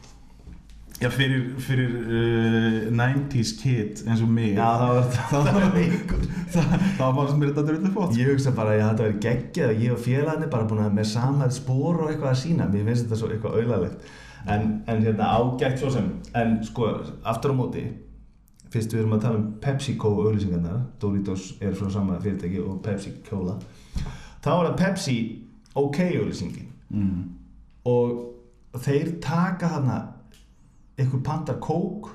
Já, 1.00 1.08
fyrir, 1.08 1.54
fyrir 1.64 1.92
uh, 1.96 2.90
90's 2.92 3.54
kid 3.56 4.02
eins 4.04 4.20
og 4.20 4.28
mig. 4.28 4.50
Já 4.52 4.66
það 4.76 4.90
var 4.98 5.06
það 5.30 5.46
var 5.46 5.78
einhver 5.80 6.26
það, 6.52 7.14
var 7.16 7.30
sem 7.30 7.38
mér 7.40 7.52
þetta 7.54 7.64
drullu 7.70 7.92
fót 7.94 8.18
Ég 8.20 8.28
hugsa 8.28 8.52
bara 8.58 8.74
að 8.74 8.82
þetta 8.82 9.06
verið 9.06 9.22
geggjað 9.24 9.72
og 9.72 9.80
ég 9.86 9.94
og 9.94 10.02
félagarnir 10.04 10.50
bara 10.52 10.68
búin 10.68 10.82
að 10.84 10.98
með 10.98 11.08
samhæð 11.14 11.54
spór 11.56 12.02
og 12.02 12.10
eitthvað 12.10 12.34
að 12.34 12.42
sína 12.42 12.68
mér 12.68 12.84
finnst 12.90 13.06
þetta 13.06 13.20
svo 13.22 13.30
eitthvað 13.32 13.56
auðlalegt 13.62 14.12
en, 14.48 14.82
en 14.86 15.02
hérna 15.02 15.24
ágætt 15.36 15.78
svo 15.80 15.90
sem 15.90 16.06
en 16.34 16.58
sko, 16.64 16.88
aftur 17.24 17.52
á 17.52 17.56
móti 17.56 17.84
fyrst 18.70 18.94
við 18.94 19.02
erum 19.02 19.16
að 19.16 19.24
tala 19.24 19.40
um 19.40 19.46
PepsiCo 19.62 20.12
auðlýsingarnar 20.22 20.80
Doritos 21.02 21.50
er 21.60 21.74
frá 21.74 21.90
sama 21.90 22.20
fyrirtæki 22.22 22.62
og 22.62 22.80
Pepsi 22.84 23.12
Cola 23.26 23.58
þá 24.44 24.50
er 24.52 24.68
það 24.68 24.76
Pepsi 24.84 25.16
OK 25.74 26.00
auðlýsingin 26.06 26.70
mm. 26.88 27.22
og 27.90 28.80
þeir 28.84 29.16
taka 29.22 29.74
þarna 29.74 29.98
einhver 31.00 31.24
pandar 31.26 31.58
Coke 31.62 32.14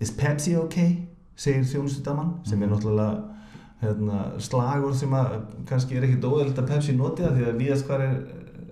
is 0.00 0.14
Pepsi 0.16 0.56
ok 0.56 0.78
segir 1.36 1.68
þjónustudamann 1.68 2.38
sem 2.48 2.62
er 2.62 2.72
náttúrulega 2.72 3.32
hérna, 3.82 4.24
slagur 4.40 4.94
sem 4.96 5.12
að 5.16 5.36
kannski 5.68 5.98
er 5.98 6.06
ekkit 6.06 6.24
óæðilegt 6.24 6.60
að 6.62 6.70
Pepsi 6.70 6.96
noti 6.96 7.24
það 7.26 7.38
því 7.38 7.48
að 7.50 7.60
víðast 7.60 7.88
hvað 7.88 8.06
er 8.06 8.16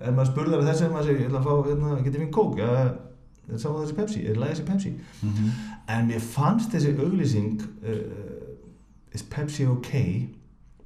ef 0.01 0.15
maður 0.15 0.31
spurðar 0.31 0.65
þessu 0.67 0.87
ef 0.87 0.93
maður 0.95 1.09
segir, 1.09 1.21
ég 1.21 1.29
ætla 1.29 1.41
að 1.41 1.47
fá, 1.47 1.69
hérna, 1.69 1.97
getið 2.01 2.23
finn 2.23 2.33
Coke? 2.35 2.61
Ja, 2.61 3.57
sá 3.57 3.67
þessi 3.69 3.97
Pepsi, 3.97 4.23
er 4.25 4.39
lægið 4.41 4.55
þessi 4.55 4.67
Pepsi. 4.71 4.95
Mm 5.21 5.51
en 5.91 6.07
mér 6.07 6.21
fannst 6.23 6.71
þessi 6.71 6.93
auglýsing 6.99 7.61
uh, 7.83 9.15
is 9.15 9.23
Pepsi 9.27 9.65
ok 9.67 9.93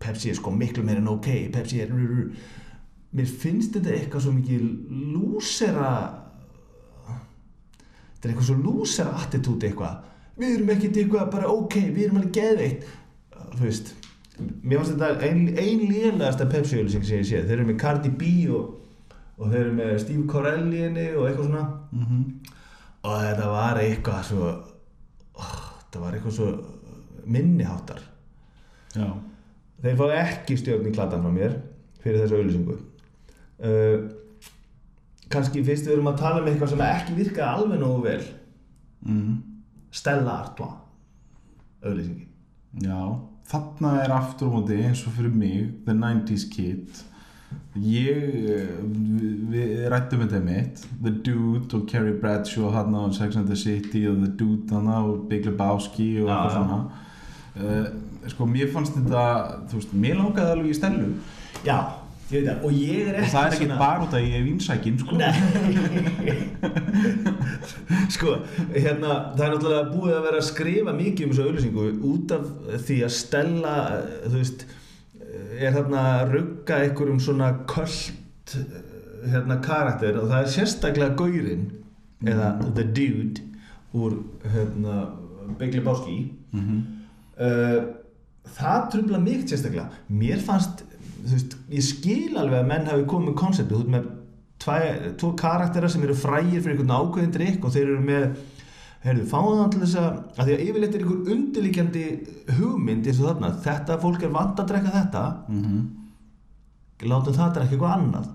Pepsi 0.02 0.32
er 0.32 0.38
sko 0.40 0.54
miklu 0.54 0.84
meir 0.86 1.02
en 1.02 1.12
ok 1.12 1.30
Pepsi 1.54 1.82
er 1.84 1.92
mér 1.96 3.30
finnst 3.30 3.76
þetta 3.76 3.94
eitthvað 3.96 4.26
svo 4.26 4.34
mikið 4.36 4.64
lúsera 5.14 5.92
þetta 7.06 8.24
er 8.24 8.32
eitthvað 8.32 8.50
svo 8.50 8.58
lúsera 8.60 9.14
attitúti 9.22 9.70
eitthvað. 9.70 10.00
Við 10.40 10.56
erum 10.56 10.72
ekkert 10.74 10.98
eitthvað 11.00 11.30
bara 11.36 11.52
ok 11.52 11.78
við 11.84 12.08
erum 12.08 12.22
alveg 12.22 12.34
geðveitt 12.40 12.88
þú 13.56 13.62
veist 13.62 13.94
mér 14.64 14.82
finnst 14.82 14.96
þetta 14.96 15.28
ein, 15.28 15.46
ein 15.54 15.86
lélegasta 15.92 16.50
Pepsi 16.50 16.80
auglýsing 16.80 17.06
sem 17.08 17.22
ég 17.22 17.30
sé 17.30 17.44
þeir 17.46 17.60
eru 17.60 17.70
með 17.70 17.80
Cardi 17.84 18.12
B 18.12 18.34
og, 18.52 18.74
og 19.36 19.52
þeir 19.52 19.62
eru 19.62 19.76
með 19.78 19.94
Steve 20.04 20.26
Carell 20.32 20.66
í 20.72 20.82
henni 20.86 21.06
og 21.14 21.28
eitthvað 21.28 21.50
svona. 21.50 21.64
-hmm. 21.92 22.26
og 23.04 23.16
þetta 23.22 23.48
var 23.52 23.80
eitthvað 23.84 24.22
svo 24.30 24.50
oh, 24.50 25.56
þetta 25.82 26.04
var 26.04 26.18
eitthvað 26.18 26.38
svo 26.40 26.50
minniháttar. 27.26 28.02
Já. 28.96 29.08
Þeir 29.82 29.98
fá 30.00 30.06
ekki 30.22 30.58
stjórn 30.58 30.88
í 30.88 30.94
klatan 30.94 31.24
frá 31.26 31.32
mér 31.34 31.58
fyrir 32.04 32.22
þessu 32.22 32.38
auðlýsingu 32.38 32.78
uh, 32.78 33.98
kannski 35.30 35.64
fyrst 35.66 35.88
við 35.88 35.98
erum 35.98 36.12
að 36.12 36.22
tala 36.22 36.42
um 36.42 36.48
eitthvað 36.50 36.74
sem 36.74 36.86
ekki 36.86 37.18
virkaði 37.18 37.50
alveg 37.50 37.82
nógu 37.82 38.02
vel. 38.06 38.24
Mm. 39.06 39.36
Stella 39.96 40.40
Artois 40.44 40.82
auðlýsingin 41.86 42.32
Já, 42.84 43.00
þarna 43.48 43.92
er 44.04 44.12
aftur 44.12 44.50
á 44.52 44.54
móti 44.58 44.78
eins 44.84 45.06
og 45.08 45.14
fyrir 45.16 45.32
mig, 45.32 45.70
the 45.86 45.94
90's 45.96 46.48
kid 46.52 47.04
ég 47.76 48.08
eh, 48.56 48.70
við, 49.52 49.86
rættum 49.92 50.24
þetta 50.24 50.40
mitt 50.44 50.86
The 51.04 51.12
Dude 51.12 51.76
og 51.76 51.84
Carrie 51.92 52.16
Bradshaw 52.20 52.72
hann 52.76 52.96
á 52.96 53.04
Sex 53.16 53.36
and 53.36 53.52
the 53.52 53.58
City 53.60 54.06
og 54.08 54.22
The 54.24 54.32
Dude 54.40 54.72
hann 54.72 54.88
á 54.88 55.04
Big 55.30 55.46
Lebowski 55.48 56.22
og 56.24 56.30
eitthvað 56.32 56.56
svona. 56.56 56.80
Uh, 57.56 57.86
sko 58.32 58.48
mér 58.50 58.72
fannst 58.74 58.96
þetta 58.98 59.26
þú 59.70 59.78
veist, 59.80 59.94
mér 59.96 60.18
langaði 60.20 60.56
alveg 60.56 60.74
í 60.74 60.76
stelu 60.76 61.06
já, 61.64 61.78
ég 62.32 62.42
veit 62.42 62.48
það. 62.50 62.64
Og 62.68 62.72
ég 62.76 63.12
er 63.12 63.14
og 63.14 63.20
ekki 63.22 63.32
það 63.32 63.46
er 63.46 63.56
ekki 63.56 63.70
bara 63.72 64.04
út 64.04 64.16
að 64.18 64.26
ég 64.26 64.34
er 64.40 64.48
vinsækin 64.50 64.98
sko. 65.02 65.14
Sko, 68.16 68.32
hérna 68.74 69.12
það 69.36 69.44
er 69.46 69.54
náttúrulega 69.54 69.92
búið 69.92 70.16
að 70.16 70.26
vera 70.28 70.40
að 70.40 70.48
skrifa 70.48 70.92
mikið 70.96 71.26
um 71.26 71.32
þessu 71.34 71.46
auðlýsingu 71.46 71.86
út 72.12 72.34
af 72.36 72.44
því 72.86 72.98
að 73.06 73.14
Stella, 73.16 73.76
þú 74.26 74.36
veist 74.38 74.66
er 75.56 75.76
þarna 75.76 76.06
að 76.20 76.34
rugga 76.36 76.80
einhverjum 76.84 77.22
svona 77.24 77.52
köld 77.70 78.56
hérna 79.26 79.60
karakter 79.66 80.20
og 80.22 80.30
það 80.30 80.42
er 80.42 80.52
sérstaklega 80.54 81.18
gaurinn 81.18 81.70
eða 82.26 82.52
the 82.78 82.86
dude 82.86 83.44
úr 83.96 84.20
hérna 84.54 85.06
Big 85.60 85.76
Lebowski 85.78 86.20
mm 86.56 86.84
uh, 87.42 87.80
það 88.56 88.90
trubla 88.94 89.22
mig 89.22 89.46
sérstaklega. 89.50 89.88
Mér 90.14 90.42
fannst, 90.46 90.84
þú 91.24 91.32
veist, 91.34 91.56
ég 91.74 91.86
skil 91.86 92.38
alveg 92.38 92.62
að 92.62 92.70
menn 92.70 92.90
hafi 92.92 93.08
komið 93.10 93.32
með 93.32 93.40
konseptið, 93.42 93.72
þú 93.72 93.82
veist 93.82 93.96
með 93.96 95.18
tvo 95.20 95.32
karaktera 95.38 95.90
sem 95.92 96.04
eru 96.06 96.16
frægir 96.18 96.62
fyrir 96.64 96.76
einhvern 96.76 96.94
ákveðin 96.96 97.34
drikk 97.36 97.66
og 97.68 97.74
þeir 97.76 97.90
eru 97.90 98.04
með 98.06 98.28
heyrðu, 99.06 99.26
fáðu 99.30 99.54
það 99.60 99.70
til 99.74 99.82
þess 99.84 99.98
að 100.02 100.10
að 100.36 100.48
því 100.48 100.56
að 100.56 100.64
yfirleitt 100.66 100.96
er 100.96 101.04
einhver 101.04 101.34
undirlíkjandi 101.36 102.06
hugmynd 102.58 103.10
eins 103.10 103.22
og 103.22 103.30
þarna, 103.30 103.52
þetta 103.66 104.00
fólk 104.02 104.26
er 104.26 104.34
vant 104.34 104.60
að 104.60 104.68
drekka 104.72 104.96
þetta. 104.96 105.24
-hmm. 105.50 105.86
látum 107.06 107.38
það 107.38 107.54
drekka 107.54 107.76
eitthvað 107.76 107.96
annað. 108.00 108.28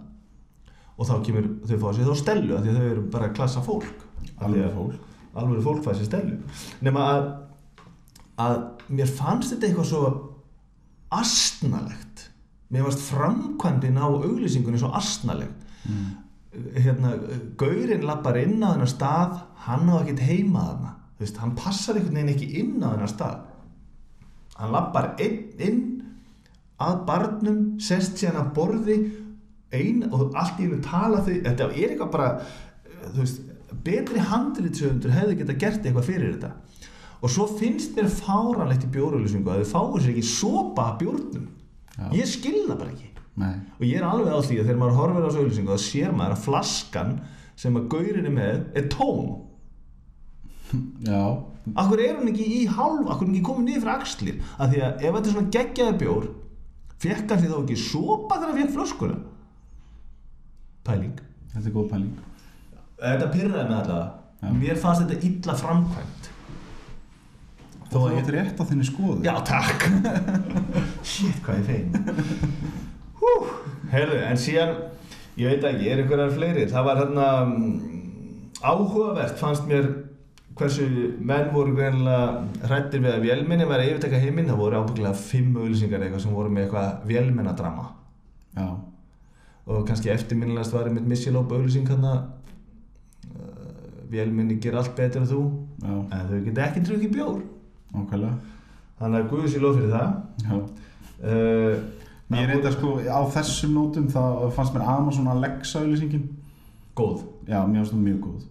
Og 0.97 1.07
þá 1.09 1.15
kemur, 1.27 1.47
þau 1.67 1.79
fá 1.81 1.89
sér 1.97 2.11
þá 2.11 2.17
stelu 2.17 2.57
af 2.57 2.65
því 2.65 2.71
að 2.71 2.81
þau 2.81 2.91
eru 2.91 3.05
bara 3.11 3.33
klassa 3.33 3.63
fólk. 3.65 4.09
Alveg 4.39 4.65
að- 4.65 4.75
fólk. 4.75 5.07
Alveg 5.35 5.63
fólk 5.63 5.85
fæði 5.85 6.01
sér 6.01 6.09
stelu 6.11 6.39
nema 6.83 7.05
að, 7.07 7.29
að 8.45 8.57
mér 8.89 9.07
fannst 9.07 9.55
þetta 9.55 9.69
eitthvað 9.69 9.91
svo 9.93 10.03
astnalegt 11.15 12.25
mér 12.71 12.87
varst 12.87 13.05
framkvæmdin 13.11 13.99
á 13.99 14.07
auglýsingunni 14.07 14.81
svo 14.81 14.91
asnaleg 14.95 15.51
mm. 15.87 16.09
Hérna, 16.53 17.15
gaurinn 17.61 18.07
lappar 18.07 18.39
inn 18.41 18.59
á 18.63 18.75
þennan 18.75 18.91
stað 18.91 19.39
hann 19.67 19.91
á 19.91 19.95
ekkert 20.01 20.25
heima 20.27 20.65
þarna. 20.67 20.95
Veist, 21.21 21.39
hann 21.39 21.55
passar 21.59 21.99
einhvern 21.99 22.17
veginn 22.17 22.35
ekki 22.35 22.49
inn 22.63 22.81
á 22.83 22.89
þennan 22.91 23.13
stað. 23.13 23.37
Hann 24.59 24.75
lappar 24.75 25.13
inn, 25.23 25.39
inn 25.61 25.83
að 26.81 27.05
barnum 27.09 27.61
sest 27.83 28.19
síðan 28.19 28.41
að 28.43 28.53
borði 28.57 28.99
ein 29.77 30.03
og 30.11 30.35
allt 30.35 30.59
í 30.59 30.67
hennu 30.67 30.81
tala 30.83 31.21
þau 31.23 31.35
þetta 31.37 31.67
er 31.69 31.77
eitthvað 31.77 32.13
bara 32.17 32.31
þú 33.05 33.21
veist, 33.21 33.41
betri 33.87 34.25
handritsöfundur 34.31 35.15
hefði 35.15 35.39
geta 35.41 35.59
gert 35.61 35.85
eitthvað 35.85 36.09
fyrir 36.09 36.35
þetta. 36.35 36.55
Og 37.21 37.31
svo 37.31 37.47
finnst 37.53 37.95
mér 37.95 38.09
fáranlegt 38.11 38.87
í 38.89 38.93
bjórauðlýsingu 38.97 39.53
að 39.53 39.63
þau 39.63 39.73
fáir 39.75 40.05
sér 40.05 40.15
ekki 40.15 40.27
sopa 40.27 40.87
bjórnum. 40.99 41.49
Já. 42.01 42.07
ég 42.17 42.29
skil 42.31 42.63
það 42.65 42.79
bara 42.81 42.93
ekki 42.95 43.10
Nei, 43.41 43.55
og 43.79 43.85
ég 43.87 43.99
er 43.99 44.07
alveg 44.09 44.35
á 44.37 44.41
því 44.45 44.59
að 44.61 44.67
þegar 44.67 44.81
maður 44.81 44.99
horfir 45.01 45.23
á 45.23 45.27
þessu 45.29 45.45
auðlýsingu 45.45 45.77
þá 45.77 45.85
sér 45.87 46.17
maður 46.17 46.35
að 46.37 46.43
flaskan 46.47 47.15
sem 47.61 47.79
að 47.79 47.89
gaurin 47.95 48.29
er 48.29 48.35
með 48.37 48.61
er 48.77 48.91
tóm. 48.93 49.31
Já, 51.09 51.23
Akkur 51.79 52.01
er 52.03 52.17
hún 52.19 52.31
ekki 52.31 52.47
í 52.57 52.61
hálf, 52.71 53.05
akkur 53.05 53.27
er 53.27 53.29
hún 53.29 53.35
ekki 53.37 53.47
komin 53.47 53.67
niður 53.69 53.83
fyrir 53.85 53.93
axlir? 53.95 54.39
Af 54.57 54.71
því 54.73 54.81
að 54.81 55.03
ef 55.05 55.17
þetta 55.17 55.29
er 55.29 55.35
svona 55.35 55.53
geggjaði 55.57 55.99
bjór 56.01 56.29
fekk 57.01 57.33
hann 57.33 57.43
því 57.43 57.51
þá 57.51 57.59
ekki 57.59 57.77
sopa 57.83 58.39
þegar 58.39 58.51
hann 58.51 58.61
fekk 58.61 58.75
flöskuna? 58.77 59.19
Pæling. 60.89 61.21
Þetta 61.53 61.69
er 61.69 61.77
góð 61.77 61.89
pæling. 61.93 62.17
Þetta 63.01 63.31
pyrraði 63.35 63.69
með 63.69 63.79
alltaf 63.83 64.17
Mér 64.57 64.79
fannst 64.81 65.05
þetta 65.05 65.29
illa 65.29 65.57
framkvæmt. 65.61 66.29
Þó 67.91 67.99
að 68.07 68.15
ég 68.15 68.21
er 68.23 68.37
rétt 68.39 68.61
á 68.63 68.65
þinni 68.71 68.87
skoðu 68.87 69.25
Já, 69.27 69.35
takk. 69.45 69.85
Shit, 71.11 71.41
hvað 71.45 71.59
ég 71.59 71.67
fein 71.69 72.87
Hú, 73.91 73.97
heyrðu, 73.97 74.21
en 74.23 74.39
síðan 74.39 74.77
ég 75.41 75.51
veit 75.51 75.65
ekki, 75.67 75.89
er 75.91 76.03
einhverjar 76.03 76.35
fleiri? 76.35 76.67
Það 76.71 76.87
var 76.87 77.01
hérna 77.01 77.27
mm, 77.47 77.73
áhugavert 78.63 79.39
fannst 79.41 79.67
mér 79.71 79.89
hversu 80.59 80.87
menn 81.25 81.51
voru 81.55 81.75
greinilega 81.75 82.69
hrættir 82.69 83.03
við 83.03 83.15
að 83.15 83.25
vélminni 83.25 83.69
væri 83.69 83.87
að 83.87 83.93
yfirteka 83.95 84.21
heiminn 84.21 84.51
það 84.51 84.61
voru 84.61 84.83
ábygglega 84.83 85.15
fimm 85.17 85.57
auðlýsingar 85.57 86.05
eitthvað 86.05 86.25
sem 86.27 86.37
voru 86.37 86.53
með 86.53 86.67
eitthvað 86.67 87.07
vélmennadrama. 87.09 87.87
Já, 88.59 88.67
og 89.71 89.87
kannski 89.89 90.13
eftirminnilegast 90.13 90.75
var 90.75 90.91
einmitt 90.91 91.09
missilópa 91.09 91.57
auðlýsing 91.57 91.89
hérna 91.89 92.13
uh, 93.31 93.71
vélminni 94.13 94.59
ger 94.61 94.77
allt 94.79 94.93
betur 94.99 95.23
en 95.23 95.31
þú. 95.31 95.45
Já, 95.81 95.95
en 95.97 96.29
þau 96.33 96.43
geta 96.49 96.67
ekki 96.67 96.85
drukkið 96.89 97.17
bjór. 97.17 97.41
Ákveðlega 97.95 98.35
þannig 99.01 99.23
að 99.23 99.31
guðu 99.33 99.55
sér 99.55 99.65
lof 99.65 99.79
fyrir 99.79 99.97
það. 99.97 100.13
Já. 100.45 100.55
Uh, 101.21 102.00
Ég 102.31 102.51
eitthvað 102.55 102.75
sko, 102.77 102.95
á 103.11 103.21
þessum 103.35 103.73
nótum 103.75 104.09
þá 104.13 104.23
fannst 104.55 104.75
mér 104.77 104.87
Amazon 104.87 105.31
Alexa 105.33 105.81
auðlýsingin 105.83 106.29
góð. 106.99 107.25
Já, 107.49 107.59
mér 107.67 107.83
fannst 107.83 107.95
það 107.97 108.05
mjög 108.07 108.21
góð. 108.27 108.43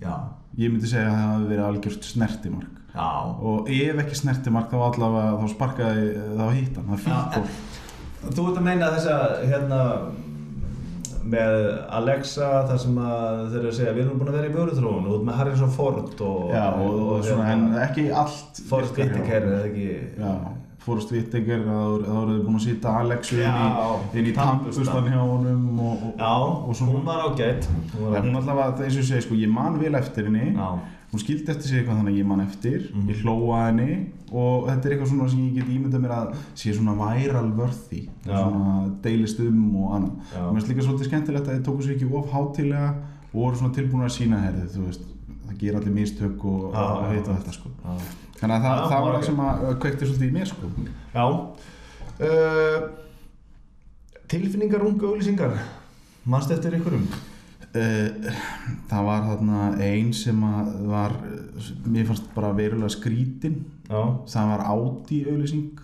Já, 0.00 0.14
Ég 0.58 0.72
myndi 0.72 0.88
segja 0.90 1.06
að 1.06 1.14
það 1.14 1.28
hafi 1.30 1.50
verið 1.50 1.66
algjört 1.66 2.06
snertimark. 2.08 2.80
Já. 2.90 3.10
Og 3.46 3.68
ef 3.70 4.00
ekki 4.02 4.16
snertimark 4.18 4.72
þá 4.72 4.80
allavega 4.88 5.36
þá 5.38 5.52
sparkaði 5.52 6.08
þá 6.40 6.46
hitt 6.56 6.80
hann, 6.80 6.88
það 6.90 7.12
Já, 7.12 7.20
gól 7.36 8.32
Þú 8.34 8.46
ert 8.50 8.58
að 8.60 8.66
meina 8.66 8.88
þess 8.96 9.12
að 9.14 9.36
hérna 9.48 9.78
með 11.30 11.54
Alexa 12.00 12.48
þar 12.68 12.80
sem 12.82 12.98
að 13.04 13.42
þeir 13.52 13.60
eru 13.60 13.70
að 13.70 13.76
segja 13.78 13.94
við 13.94 14.02
erum 14.02 14.20
búin 14.20 14.32
að 14.32 14.38
vera 14.38 14.50
í 14.50 14.54
vöruþróun 14.56 15.08
og 15.12 15.26
með 15.28 15.38
Harrison 15.38 15.72
Ford 15.76 16.24
og, 16.26 16.50
Já, 16.52 16.64
og, 16.72 16.98
og 17.14 17.24
svona, 17.28 17.46
en 17.54 17.64
ekki 17.84 18.06
allt 18.22 18.60
Ford 18.68 18.90
Whitaker 18.96 19.46
eða 19.52 19.62
ekki 19.68 19.86
Já, 20.18 20.32
Forrest 20.80 21.10
þá 21.12 21.36
eru 21.36 22.04
þau 22.06 22.44
búin 22.46 22.56
að 22.56 22.62
sýta 22.64 22.94
Alexu 23.02 23.36
inn 23.40 23.58
í, 23.60 23.66
inn 24.20 24.30
í 24.30 24.32
tampustan 24.36 25.10
hjá 25.10 25.18
honum 25.20 25.66
og, 25.84 26.06
og, 26.06 26.14
Já, 26.16 26.30
og 26.40 26.78
svona 26.78 26.94
hún 26.94 27.04
var 27.04 27.26
ágætt 27.28 27.68
Hún 27.98 28.38
eins 28.38 28.96
og 28.96 29.02
ég 29.02 29.10
segi, 29.10 29.26
sko, 29.26 29.36
ég 29.36 29.52
man 29.52 29.76
vel 29.80 29.98
eftir 30.00 30.30
henni. 30.30 30.54
Já, 30.56 30.70
hún 31.10 31.20
skildi 31.20 31.50
eftir 31.52 31.68
sig 31.68 31.80
eitthvað 31.80 32.00
þannig 32.00 32.14
að 32.14 32.18
ég 32.22 32.26
man 32.30 32.42
eftir. 32.46 32.80
Mhm. 32.94 33.08
ég 33.10 33.22
hlóa 33.24 33.60
henni 33.66 33.90
og 34.30 34.68
þetta 34.70 34.86
er 34.86 34.94
eitthvað 34.94 35.12
svona 35.12 35.30
sem 35.30 35.44
ég 35.44 35.54
get 35.58 35.70
ímyndað 35.74 36.04
mér 36.04 36.16
að 36.16 36.34
sé 36.54 36.74
svona 36.76 36.96
viral 37.00 37.52
worthy. 37.58 38.02
Svona 38.24 38.74
deilist 39.02 39.40
um 39.40 39.62
og 39.84 39.94
annað. 39.98 40.34
Mér 40.36 40.52
finnst 40.54 40.72
líka 40.72 40.86
svolítið 40.86 41.10
skemmtilegt 41.10 41.48
að 41.48 41.56
þið 41.56 41.64
tóku 41.68 41.86
sér 41.86 41.96
ekki 41.96 42.12
of 42.14 42.30
hátilega 42.32 42.90
og 43.30 43.40
voru 43.42 43.56
svona 43.58 43.74
tilbúin 43.74 44.06
að 44.06 44.14
sína 44.16 44.44
herðið 44.46 44.76
þú 44.76 44.86
veist, 44.86 45.04
það 45.50 45.58
ger 45.64 45.78
allir 45.78 45.94
mistök 45.94 46.44
og, 46.46 46.70
Já, 46.74 46.84
og 46.86 47.28
þetta 47.28 47.54
sko. 47.56 47.72
Já. 47.82 48.08
Þannig 48.40 48.54
að 48.56 48.64
það, 48.64 48.78
Já, 48.78 48.86
það 48.92 49.04
var 49.04 49.16
það 49.16 49.26
sem 49.28 49.42
að 49.44 49.66
kveikti 49.82 50.08
svolítið 50.08 50.28
í 50.28 50.36
mér 50.36 50.50
sko. 50.50 50.70
Já. 51.14 51.26
Uh, 52.20 52.78
Tilfinningar 54.30 54.82
unga 54.86 55.08
auðlýsingar 55.08 55.54
Manst 56.30 56.52
eftir 56.52 56.76
ykkurum? 56.76 57.06
Uh, 57.70 58.32
það 58.90 59.06
var 59.08 59.26
þarna 59.28 59.60
ein 59.86 60.10
sem 60.14 60.40
að 60.46 60.72
var 60.90 61.14
mér 61.86 62.08
fannst 62.08 62.26
bara 62.34 62.50
verulega 62.56 62.92
skrítin. 62.92 63.62
Já, 63.88 64.02
það 64.30 64.50
var 64.52 64.66
Audi 64.70 65.22
auðlýsing 65.26 65.80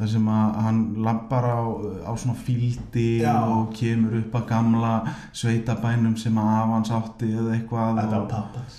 þar 0.00 0.12
sem 0.14 0.28
að 0.32 0.60
hann 0.64 0.78
lappar 1.04 1.44
á, 1.44 1.60
á 2.08 2.12
svona 2.16 2.36
fíldi 2.40 3.08
Já. 3.20 3.34
og 3.44 3.72
kemur 3.76 4.16
upp 4.22 4.36
að 4.40 4.46
gamla 4.48 4.92
sveitabænum 5.36 6.16
sem 6.16 6.38
að 6.40 6.52
af 6.56 6.70
hans 6.74 6.92
átti 6.96 7.32
eða 7.34 7.56
eitthvað 7.58 7.98
þetta 8.00 8.20
var 8.20 8.30
pappas 8.30 8.78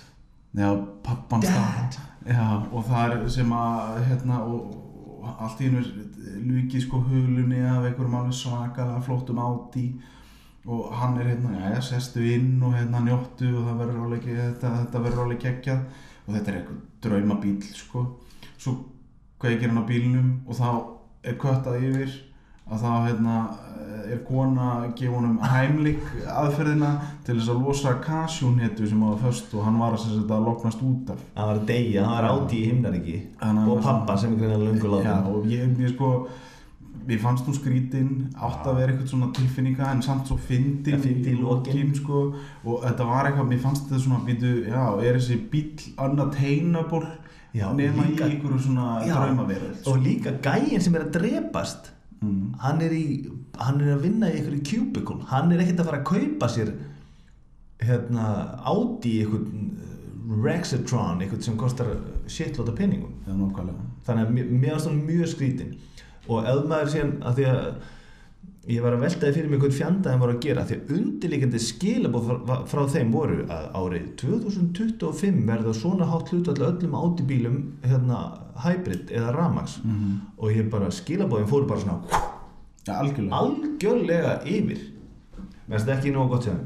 já, 0.57 0.69
pappans 1.05 1.45
Dad. 1.45 1.99
já, 2.25 2.45
og 2.71 2.87
það 2.87 3.13
er 3.15 3.27
sem 3.35 3.53
að 3.53 3.99
hérna, 4.07 4.39
og, 4.43 4.73
og 5.21 5.43
allt 5.45 5.61
í 5.61 5.69
hennu 5.69 6.07
lukið 6.41 6.85
sko 6.87 7.01
hulunni 7.05 7.61
af 7.61 7.85
einhverjum 7.85 8.17
alveg 8.17 8.37
svakalega 8.39 9.03
flottum 9.05 9.41
Audi 9.43 9.91
og 10.65 10.89
hann 10.93 11.17
er 11.17 11.31
hérna, 11.31 11.53
já, 11.57 11.75
já, 11.75 11.81
sestu 11.91 12.23
inn 12.25 12.61
og 12.65 12.73
hérna 12.77 13.01
njóttu 13.05 13.49
og 13.55 13.67
það 13.67 13.83
verður 13.83 14.07
alveg 14.07 14.25
þetta, 14.29 14.73
þetta 14.79 15.03
verður 15.05 15.23
alveg 15.25 15.45
geggjað 15.45 15.85
og 16.25 16.33
þetta 16.33 16.51
er 16.51 16.57
eitthvað 16.59 16.81
draumabíl 17.05 17.61
sko 17.77 18.03
svo 18.57 18.75
kveikir 19.41 19.71
hann 19.71 19.81
á 19.81 19.89
bílnum 19.89 20.33
og 20.45 20.57
þá 20.57 20.67
er 21.23 21.35
köttað 21.41 21.83
yfir 21.87 22.13
að 22.71 22.83
þá 22.85 22.91
hérna 23.07 23.35
er 24.11 24.19
kona 24.27 24.67
að 24.81 24.93
gefa 24.99 25.15
honum 25.17 25.39
heimlik 25.51 26.03
aðferðina 26.31 26.91
til 27.25 27.35
þess 27.37 27.49
að 27.51 27.65
losa 27.65 27.91
kasjúnhetu 28.03 28.87
sem 28.87 29.01
var 29.03 29.17
föst 29.21 29.51
og 29.55 29.65
hann 29.65 29.79
var 29.79 29.97
að, 29.97 30.05
að 30.25 30.45
loknast 30.47 30.83
út 30.85 31.11
af. 31.13 31.19
Það 31.35 31.49
var 31.51 31.59
að 31.59 31.65
deyja, 31.71 32.05
það 32.05 32.15
var 32.15 32.29
áti 32.31 32.61
í 32.61 32.69
himnaríki. 32.69 33.17
Og 33.41 33.49
hann 33.49 33.81
pappa 33.83 34.15
sem 34.17 34.33
er 34.33 34.39
greina 34.41 34.61
lungu 34.61 34.87
Já, 34.87 34.93
látum 34.95 35.35
og 35.35 35.51
ég, 35.51 35.75
ég 35.83 35.93
sko 35.95 36.13
Mér 37.01 37.17
fannst 37.17 37.47
hún 37.49 37.55
skrítin, 37.57 38.09
átt 38.37 38.67
að 38.69 38.75
vera 38.77 38.91
eitthvað 38.93 39.07
svona 39.09 39.31
tilfinninga 39.33 39.87
en 39.89 40.03
samt 40.05 40.27
svo 40.29 40.35
fyndin 40.37 40.99
Ja, 41.01 41.31
í 41.31 41.33
lokin. 41.39 41.95
sko, 41.97 42.19
og 42.61 42.83
þetta 42.83 43.07
var 43.09 43.25
eitthvað, 43.25 43.47
mér 43.49 43.61
fannst 43.63 43.87
þetta 43.87 44.01
svona, 44.03 44.19
býtu, 44.27 44.51
já, 44.69 44.83
er 45.01 45.17
þessi 45.17 45.39
bíl 45.49 45.71
unattainable 45.97 47.07
Já, 47.07 47.30
nema 47.53 48.05
í 48.07 48.15
einhverju 48.15 48.59
svona 48.63 49.01
draumaverð 49.05 49.87
og 49.91 49.97
líka 50.05 50.31
gæinn 50.43 50.81
sem 50.81 50.95
er 50.95 51.07
að 51.07 51.11
drepast. 51.19 51.91
Mm. 52.21 52.53
hann 52.61 52.81
er, 52.85 52.91
í, 52.93 53.05
hann 53.57 53.79
er 53.81 53.95
að 53.95 54.03
vinna 54.05 54.27
í 54.29 54.35
einhverju 54.37 54.61
cubicle 54.69 55.23
hann 55.31 55.51
er 55.51 55.63
ekkert 55.63 55.79
að 55.81 55.87
fara 55.89 56.01
að 56.03 56.09
kaupa 56.11 56.49
sér 56.53 56.69
hérna 57.81 58.25
Audi 58.69 59.15
einhvern 59.23 59.71
Rexatron 60.45 61.21
einhvern 61.21 61.41
sem 61.41 61.57
kostar 61.57 61.89
shitlóta 62.29 62.75
penningum 62.77 63.15
þannig 64.05 64.27
að 64.27 64.35
mér- 64.37 64.51
varst 64.71 64.87
hann 64.87 65.01
mjög 65.07 65.27
skrítin. 65.33 65.73
Og 66.29 66.45
ef 66.45 66.61
maður 66.69 66.93
síðan 66.93 67.15
að 67.25 67.39
því 67.39 67.47
að 67.49 67.65
ég 68.69 68.83
var 68.83 68.93
að 68.93 69.03
veltaði 69.07 69.33
fyrir 69.33 69.49
mig 69.49 69.61
hvern 69.63 69.73
fjanda 69.73 70.11
þeim 70.11 70.21
voru 70.21 70.35
að 70.35 70.43
gera 70.45 70.63
því 70.69 70.75
að 70.77 70.91
undirleikandi 70.97 71.61
skilabóð 71.65 72.27
frá, 72.27 72.57
frá 72.69 72.81
þeim 72.93 73.13
voru 73.13 73.37
að 73.49 73.63
árið 73.79 74.09
2025 74.21 75.39
verða 75.47 75.73
svona 75.73 76.09
hátt 76.11 76.29
hlutall 76.29 76.67
öllum 76.67 76.93
Audi-bílum 76.99 77.55
hérna 77.81 78.19
hybrid 78.61 79.09
eða 79.09 79.33
Ramax 79.37 79.79
mm 79.83 80.19
og 80.41 80.53
ég 80.53 80.69
bara 80.73 80.91
skilabóðin 80.93 81.49
fóru 81.49 81.67
bara 81.69 81.81
svona 81.81 82.21
Já, 82.81 82.95
algjörlega. 82.97 83.37
algjörlega 83.37 84.31
yfir. 84.49 84.79
Finnst 85.69 85.89
ekki 85.93 86.11
nógu 86.13 86.31
gott 86.33 86.47
sér 86.47 86.61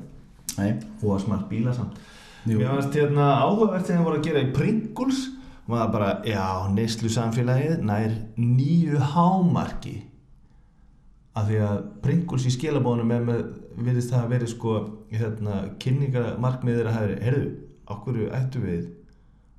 og 1.04 1.10
að 1.18 1.24
smart 1.26 1.50
bíla 1.50 1.74
samt. 1.76 1.98
Jú. 2.46 2.60
mér 2.60 2.72
finnst 2.78 2.96
hérna 2.96 3.26
áhugavert 3.44 3.84
þegar 3.84 3.98
þeim 4.00 4.06
voru 4.06 4.20
að 4.20 4.28
gera 4.30 4.44
í 4.46 4.52
Pringles. 4.56 5.24
Og 5.66 5.74
maður 5.74 5.92
bara, 5.92 6.10
já, 6.24 6.46
neyslu 6.72 7.10
samfélagið 7.10 7.82
nær 7.84 8.12
nýju 8.38 9.00
hámarki 9.12 9.96
af 11.36 11.50
því 11.50 11.58
að 11.68 11.80
Pringles 12.04 12.46
í 12.48 12.54
skilabóðunum 12.56 13.16
er 13.16 13.26
með 13.28 13.42
virðist 13.76 14.14
það 14.14 14.22
að 14.22 14.36
verið 14.36 14.52
sko 14.54 14.76
hérna, 15.12 15.58
kynningamarkmiðir 15.84 16.90
að 16.90 16.98
hafa 17.00 17.18
herðu, 17.26 17.50
okkur 17.96 18.22
ættu 18.38 18.62
við 18.64 18.86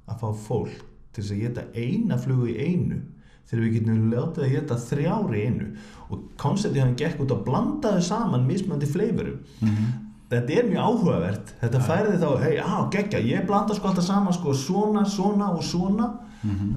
að 0.07 0.23
fá 0.23 0.31
fólk 0.47 0.81
til 1.13 1.23
þess 1.23 1.35
að 1.35 1.45
geta 1.45 1.67
eina 1.77 2.19
flugu 2.21 2.49
í 2.53 2.57
einu 2.57 3.03
þegar 3.47 3.63
við 3.63 3.77
getum 3.77 4.09
látið 4.11 4.47
að 4.47 4.55
geta 4.57 4.81
þrjár 4.87 5.37
í 5.37 5.45
einu? 5.45 5.69
Og 6.11 6.25
konceptið 6.41 6.83
hann 6.83 6.99
gekk 6.99 7.23
út 7.23 7.35
að 7.35 7.45
blanda 7.47 7.95
þau 7.95 8.09
saman 8.09 8.49
mismöndi 8.49 8.89
fleifurum 8.91 9.39
mm 9.61 9.95
þetta 10.31 10.59
er 10.59 10.69
mjög 10.71 10.83
áhugavert. 10.91 11.55
Þetta 11.61 11.83
færði 11.87 12.19
þá, 12.23 12.29
hei, 12.43 12.55
á, 12.59 12.75
geggja, 12.93 13.23
ég 13.23 13.47
blanda 13.49 13.77
sko 13.77 13.91
alltaf 13.91 14.07
saman 14.07 14.35
sko 14.35 14.55
svona, 14.59 15.05
svona 15.07 15.53
og 15.55 15.65
svona. 15.65 16.13
Mhm. 16.43 16.77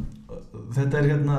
þetta 0.73 0.97
er 0.97 1.07
hérna 1.09 1.37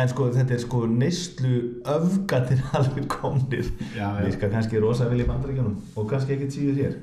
en 0.00 0.10
sko 0.10 0.28
þetta 0.34 0.56
er 0.56 0.62
sko 0.62 0.84
neyslu 0.90 1.56
öfgatir 1.94 2.62
alveg 2.76 3.08
komnir. 3.10 3.68
Já. 3.94 4.08
virka 4.20 4.50
kannski 4.52 4.80
rosa 4.82 5.08
vel 5.10 5.22
í 5.22 5.28
bandaríkjanum 5.28 5.76
og 5.94 6.08
kannski 6.10 6.36
ekkert 6.36 6.56
síður 6.56 6.80
hér. 6.82 6.96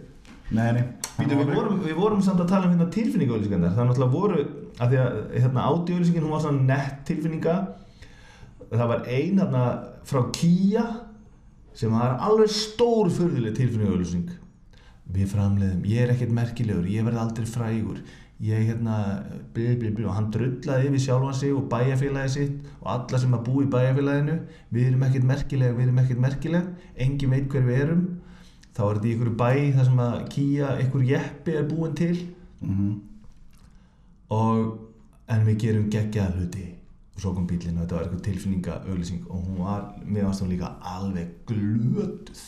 Nei, 0.52 0.68
nei. 0.76 0.84
Býtu, 1.16 1.38
við, 1.40 1.54
vorum, 1.56 1.78
við 1.86 1.96
vorum 1.96 2.24
samt 2.24 2.42
að 2.44 2.50
tala 2.52 2.68
um 2.68 2.74
hérna 2.74 2.90
tilfinningaauðlýsingarnar. 2.92 3.72
Það 3.72 3.84
er 3.84 3.90
náttúrulega 3.90 4.16
voru 4.18 4.42
að 4.82 4.92
því 4.92 5.00
að 5.00 5.16
hérna 5.38 5.68
ádiauðlýsingin 5.70 6.26
hún 6.26 6.36
var 6.36 6.44
svona 6.44 6.68
nett 6.68 6.98
tilfinninga. 7.08 7.56
Það 8.72 8.92
var 8.92 9.08
ein 9.08 9.40
hérna 9.40 9.64
frá 10.12 10.22
Kia 10.36 10.86
sem 11.78 11.96
var 11.96 12.18
alveg 12.28 12.52
stór 12.52 13.12
förðuleg 13.16 13.56
tilfinningaauðlýsing. 13.60 14.28
Við 15.12 15.32
framleiðum, 15.32 15.88
ég 15.92 16.04
er 16.04 16.12
ekkert 16.14 16.36
merkilegur 16.36 16.88
ég 16.88 17.08
verð 17.08 17.24
aldrei 17.24 17.48
frægur 17.48 18.04
ég 18.42 18.66
hérna, 18.72 18.96
bli, 19.54 19.76
bli, 19.78 19.92
bli, 19.94 20.06
og 20.10 20.16
hann 20.18 20.32
drullaði 20.34 20.90
yfir 20.90 21.04
sjálfan 21.04 21.38
sig 21.38 21.54
og 21.54 21.68
bæjarfélagi 21.70 22.34
sitt 22.34 22.72
og 22.80 22.88
alla 22.96 23.20
sem 23.22 23.36
að 23.38 23.46
búa 23.46 23.66
í 23.66 23.70
bæjarfélaginu. 23.76 24.38
Við 24.74 24.88
erum 24.90 25.06
ekkert 25.08 25.28
merkileg, 25.30 25.76
við 25.78 25.88
erum 25.88 26.02
ekkert 26.02 26.24
merkileg 26.26 26.70
engin 27.06 27.36
veit 27.36 27.48
hver 27.54 27.68
við 27.68 27.82
erum. 27.86 28.04
Þá 28.72 28.82
er 28.88 28.98
þetta 28.98 29.08
í 29.08 29.14
einhverju 29.14 29.36
bæ 29.38 29.50
þar 29.78 29.90
sem 29.90 30.04
að 30.06 30.16
Kia, 30.34 30.70
einhver 30.80 31.08
jeppi 31.12 31.58
er 31.60 31.68
búin 31.70 31.98
til. 31.98 32.16
Mhm. 32.62 33.00
og 34.32 34.90
en 35.28 35.46
við 35.46 35.58
gerum 35.60 35.90
geggjaða 35.92 36.38
hluti. 36.38 36.66
Og 37.16 37.24
svo 37.24 37.34
kom 37.36 37.48
bílinn 37.48 37.78
og 37.78 37.84
þetta 37.84 37.96
var 37.96 38.06
eitthvað 38.06 38.24
tilfinninga 38.28 38.76
auglýsing 38.88 39.26
og 39.28 39.42
hún 39.48 39.58
var, 39.66 39.82
mér 40.06 40.28
varst 40.28 40.44
hún 40.44 40.54
líka 40.54 40.70
alveg 40.82 41.34
glötuð. 41.50 42.44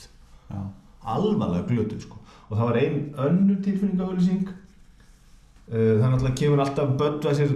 Já. 0.50 0.62
alvarlega 1.04 1.68
glötuð 1.68 2.02
sko. 2.06 2.18
Og 2.50 2.58
það 2.58 2.68
var 2.70 2.78
ein 2.80 3.00
önnur 3.18 3.64
tilfinninga 3.64 4.06
auglýsing 4.08 4.48
uh, 4.48 4.63
það 5.72 6.10
náttúrulega 6.12 6.36
kemur 6.42 6.60
alltaf 6.66 6.90
Budweiser 7.00 7.54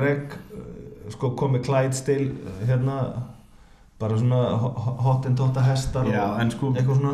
reg 0.00 0.32
uh, 0.56 1.10
sko 1.12 1.34
komið 1.36 1.62
uh, 2.30 2.62
hérna 2.68 2.94
bara 4.00 4.16
svona 4.16 4.36
ho- 4.56 4.70
ho- 4.80 4.94
hot 5.04 5.26
and 5.28 5.36
totta 5.36 5.60
hestar 5.60 6.06
Já, 6.08 6.22
og 6.40 6.52
sko- 6.54 6.70
eitthvað 6.72 6.96
svona. 7.02 7.10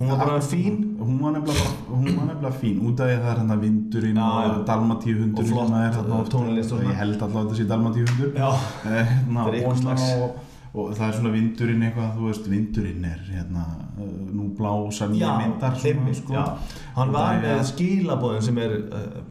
Hún 0.00 0.08
var 0.10 0.18
bara 0.26 0.40
fín. 0.42 0.80
Hún 0.98 1.20
var 1.22 1.36
nefnilega, 1.36 1.68
hún 1.86 2.08
var 2.16 2.26
nefnilega 2.32 2.50
fín. 2.62 2.80
Út 2.82 2.98
af 3.00 3.06
því 3.06 3.14
að 3.14 3.20
það 3.22 3.30
er 3.30 3.38
hérna 3.42 3.58
vindurinn 3.60 4.18
og 4.24 4.64
dalmatíu 4.66 5.14
hundur 5.20 5.44
Og 5.44 5.52
flott, 5.52 5.70
uh, 5.70 6.24
tónlist 6.32 6.72
og 6.74 6.80
svona. 6.80 6.90
Ég 6.90 6.98
held 7.04 7.14
alltaf 7.22 7.36
að 7.36 7.46
þetta 7.46 7.60
sé 7.60 7.68
dalmatíu 7.70 8.08
hundur 8.10 8.34
já, 8.42 8.50
hérna, 8.88 9.46
og, 9.46 9.54
og, 10.26 10.42
og 10.74 10.90
það 10.98 11.06
er 11.06 11.16
svona 11.20 11.32
vindurinn 11.36 11.86
eitthvað, 11.86 12.10
þú 12.18 12.26
veist, 12.32 12.50
vindurinn 12.56 13.04
er 13.12 13.22
hérna, 13.30 13.64
nú 14.34 14.48
blása 14.58 15.06
nýja 15.14 15.30
myndar 15.44 15.78
svona, 15.78 16.12
sko. 16.18 16.42
hann 16.98 17.08
Og 17.08 17.14
var 17.14 17.38
með 17.46 17.62
skilabóðin 17.70 18.42
sem 18.50 18.58
er 18.66 18.76
uh, 18.82 19.22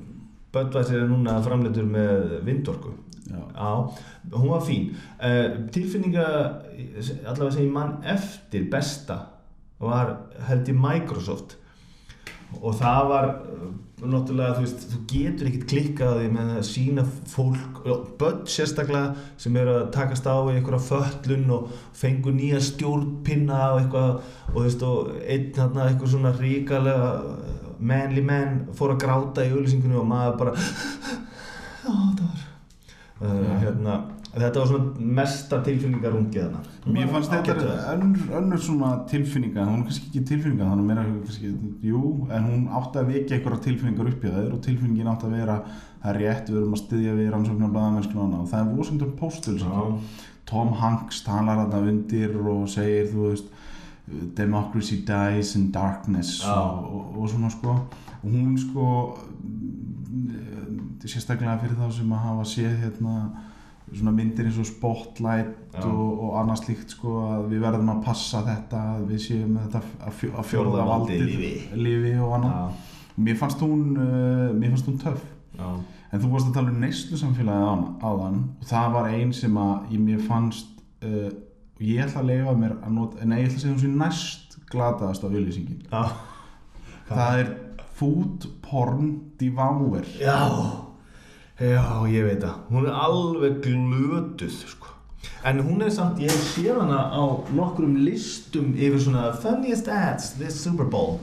Budweiser 0.55 1.01
er 1.01 1.09
núna 1.09 1.37
framleitur 1.45 1.87
með 1.89 2.39
vindorku. 2.47 2.95
Já. 3.25 3.41
Já, 3.57 3.69
hún 4.37 4.49
var 4.51 4.61
fín. 4.65 4.91
Uh, 5.19 5.65
Tilfinninga 5.73 6.25
allavega 7.25 7.53
sem 7.55 7.65
ég 7.65 7.73
mann 7.73 7.97
eftir 8.05 8.69
besta 8.71 9.21
var 9.81 10.15
held 10.47 10.69
ég 10.69 10.77
Microsoft. 10.79 11.57
Og 12.61 12.75
það 12.77 13.09
var 13.09 13.31
uh, 13.33 13.73
náttúrulega, 14.05 14.55
þú 14.57 14.63
veist, 14.65 14.85
þú 14.91 15.01
getur 15.09 15.49
ekkert 15.49 15.67
klikkað 15.71 16.13
á 16.13 16.17
því 16.19 16.29
með 16.35 16.53
að 16.53 16.65
sína 16.69 17.05
fólk 17.31 17.81
börn 18.19 18.45
sérstaklega 18.51 19.27
sem 19.41 19.57
eru 19.59 19.75
að 19.79 19.91
takast 19.95 20.27
á 20.29 20.35
í 20.45 20.55
einhverja 20.55 20.85
föllun 20.89 21.53
og 21.55 21.69
fengu 21.97 22.33
nýja 22.35 22.61
stjórnpinna 22.63 23.61
og 23.73 23.81
eitthvað 23.81 24.11
og 24.15 24.57
þú 24.57 24.65
veist, 24.67 24.85
og 24.85 25.13
einn 25.23 25.53
þarna 25.55 25.89
eitthvað 25.89 26.13
svona 26.13 26.33
ríkalega 26.37 27.09
manly 27.79 28.23
man 28.25 28.65
fór 28.75 28.95
að 28.95 29.05
gráta 29.05 29.45
í 29.45 29.53
auðlýsingunni 29.53 29.97
og 29.99 30.09
maður 30.09 30.37
bara 30.41 30.53
já, 30.55 31.91
það 31.91 32.21
var 32.25 32.43
uh, 33.21 33.55
hérna, 33.63 33.95
þetta 34.35 34.61
var 34.61 34.69
svona 34.71 35.09
mesta 35.19 35.59
tilfinningar 35.65 36.17
ungið 36.19 36.45
hana 36.47 36.93
Mér 36.95 37.09
fannst 37.09 37.33
þetta 37.33 37.71
önnur, 37.95 38.27
önnur 38.39 38.61
svona 38.61 38.91
tilfinninga, 39.09 39.65
hún 39.65 39.81
er 39.81 39.87
kannski 39.87 40.11
ekki 40.11 40.23
tilfinninga, 40.29 40.67
þannig 40.69 40.89
meira 40.91 41.05
kannski, 41.07 41.51
jú, 41.89 42.01
en 42.29 42.45
hún 42.45 42.67
átti 42.77 43.01
að 43.01 43.11
vekja 43.13 43.39
einhverja 43.39 43.65
tilfinningar 43.65 44.11
upp 44.11 44.23
í 44.25 44.33
það 44.35 44.51
og 44.51 44.61
tilfinningin 44.67 45.09
átti 45.09 45.29
að 45.29 45.35
vera, 45.39 45.57
það 46.03 46.11
er 46.11 46.21
rétt, 46.21 46.51
við 46.51 46.61
erum 46.61 46.77
að 46.77 46.83
styðja 46.83 47.17
við 47.17 47.31
rannsóknar 47.33 47.73
blaðamennskuna 47.73 48.41
og 48.43 48.49
það 48.51 48.61
er 48.61 48.73
Washington 48.77 49.15
Post 49.17 49.47
til 49.47 49.57
Já. 49.63 49.85
Tom 50.45 50.75
Hanks 50.77 51.23
talar 51.25 51.63
þarna 51.63 51.89
undir 51.89 52.35
og 52.37 52.67
segir, 52.69 53.09
þú 53.09 53.31
veist, 53.31 53.47
democracy 54.37 55.01
dies 55.07 55.55
in 55.55 55.71
darkness 55.73 56.41
Já. 56.43 56.53
og, 56.53 56.85
og, 56.95 57.17
og 57.21 57.29
svona 57.29 57.49
sko 57.49 57.73
og 58.25 58.29
hún 58.29 58.57
sko 58.57 58.87
mm, 59.41 61.01
sérstaklega 61.05 61.57
fyrir 61.61 61.77
þá 61.79 61.91
sem 61.93 62.13
að 62.13 62.25
hafa 62.27 62.45
séð 62.49 62.75
hérna 62.83 63.15
svona 63.85 64.13
myndir 64.15 64.47
eins 64.49 64.57
og 64.61 64.67
Spotlight 64.69 65.73
Já. 65.73 65.83
og, 65.85 66.21
og 66.25 66.37
annað 66.41 66.61
slíkt 66.63 66.95
sko 66.95 67.15
að 67.29 67.47
við 67.53 67.65
verðum 67.65 67.91
að 67.95 68.03
passa 68.05 68.41
þetta 68.45 68.81
að 68.95 69.07
við 69.11 69.23
séum 69.27 69.57
þetta 69.61 69.81
að, 69.81 70.13
fjó, 70.19 70.29
að 70.33 70.49
Fjórða 70.51 70.71
fjórða 70.75 70.87
valdið 70.91 71.25
lífi. 71.29 71.51
lífi 71.77 72.13
og 72.19 72.37
annað 72.39 72.55
Já, 72.55 72.93
mér 73.27 73.41
fannst 73.41 73.65
hún 73.65 73.83
uh, 73.95 74.53
mér 74.57 74.73
fannst 74.73 74.89
hún 74.89 75.01
töff 75.01 75.25
já, 75.55 75.67
en 76.11 76.21
þú 76.21 76.31
varst 76.33 76.49
að 76.49 76.57
tala 76.57 76.73
um 76.73 76.79
neyslu 76.83 77.19
samfélagið 77.19 77.67
áðan 77.69 77.85
áðan 78.01 78.39
og 78.59 78.69
það 78.69 78.95
var 78.97 79.11
ein 79.13 79.33
sem 79.33 79.61
að 79.65 79.93
ég 79.95 80.05
mér 80.09 80.25
fannst 80.29 80.81
uh, 81.05 81.29
og 81.75 81.83
ég 81.83 82.01
ætla 82.05 82.23
að 82.23 82.31
leifa 82.31 82.55
mér 82.63 82.77
að 82.79 82.97
nota 82.97 83.27
nei 83.27 83.37
ég 83.41 83.49
ætla 83.49 83.57
að 83.57 83.63
segja 83.65 83.75
hún 83.75 83.83
sé 83.83 83.93
næst 83.99 84.57
glataðast 84.71 85.23
á 85.23 85.27
auðlýsingin 85.27 85.85
já. 85.91 86.03
það 87.09 87.39
er 87.43 87.53
food 87.95 88.49
porn 88.61 89.31
devour 89.39 90.05
Já, 90.19 90.39
já, 91.59 91.83
ég 92.11 92.25
veit 92.27 92.41
það. 92.43 92.55
Hún 92.69 92.87
er 92.89 92.97
alveg 93.05 93.61
glötuð, 93.63 94.57
sko. 94.67 94.91
En 95.47 95.61
hún 95.63 95.81
er 95.81 95.91
samt, 95.93 96.19
ég 96.19 96.31
hef 96.33 96.49
séð 96.51 96.81
hana 96.81 97.05
á 97.15 97.23
nokkrum 97.55 97.95
listum 98.03 98.73
yfir 98.75 98.99
svona 99.01 99.29
funniest 99.41 99.87
ads 99.87 100.33
this 100.39 100.59
Super 100.59 100.89
Bowl. 100.91 101.19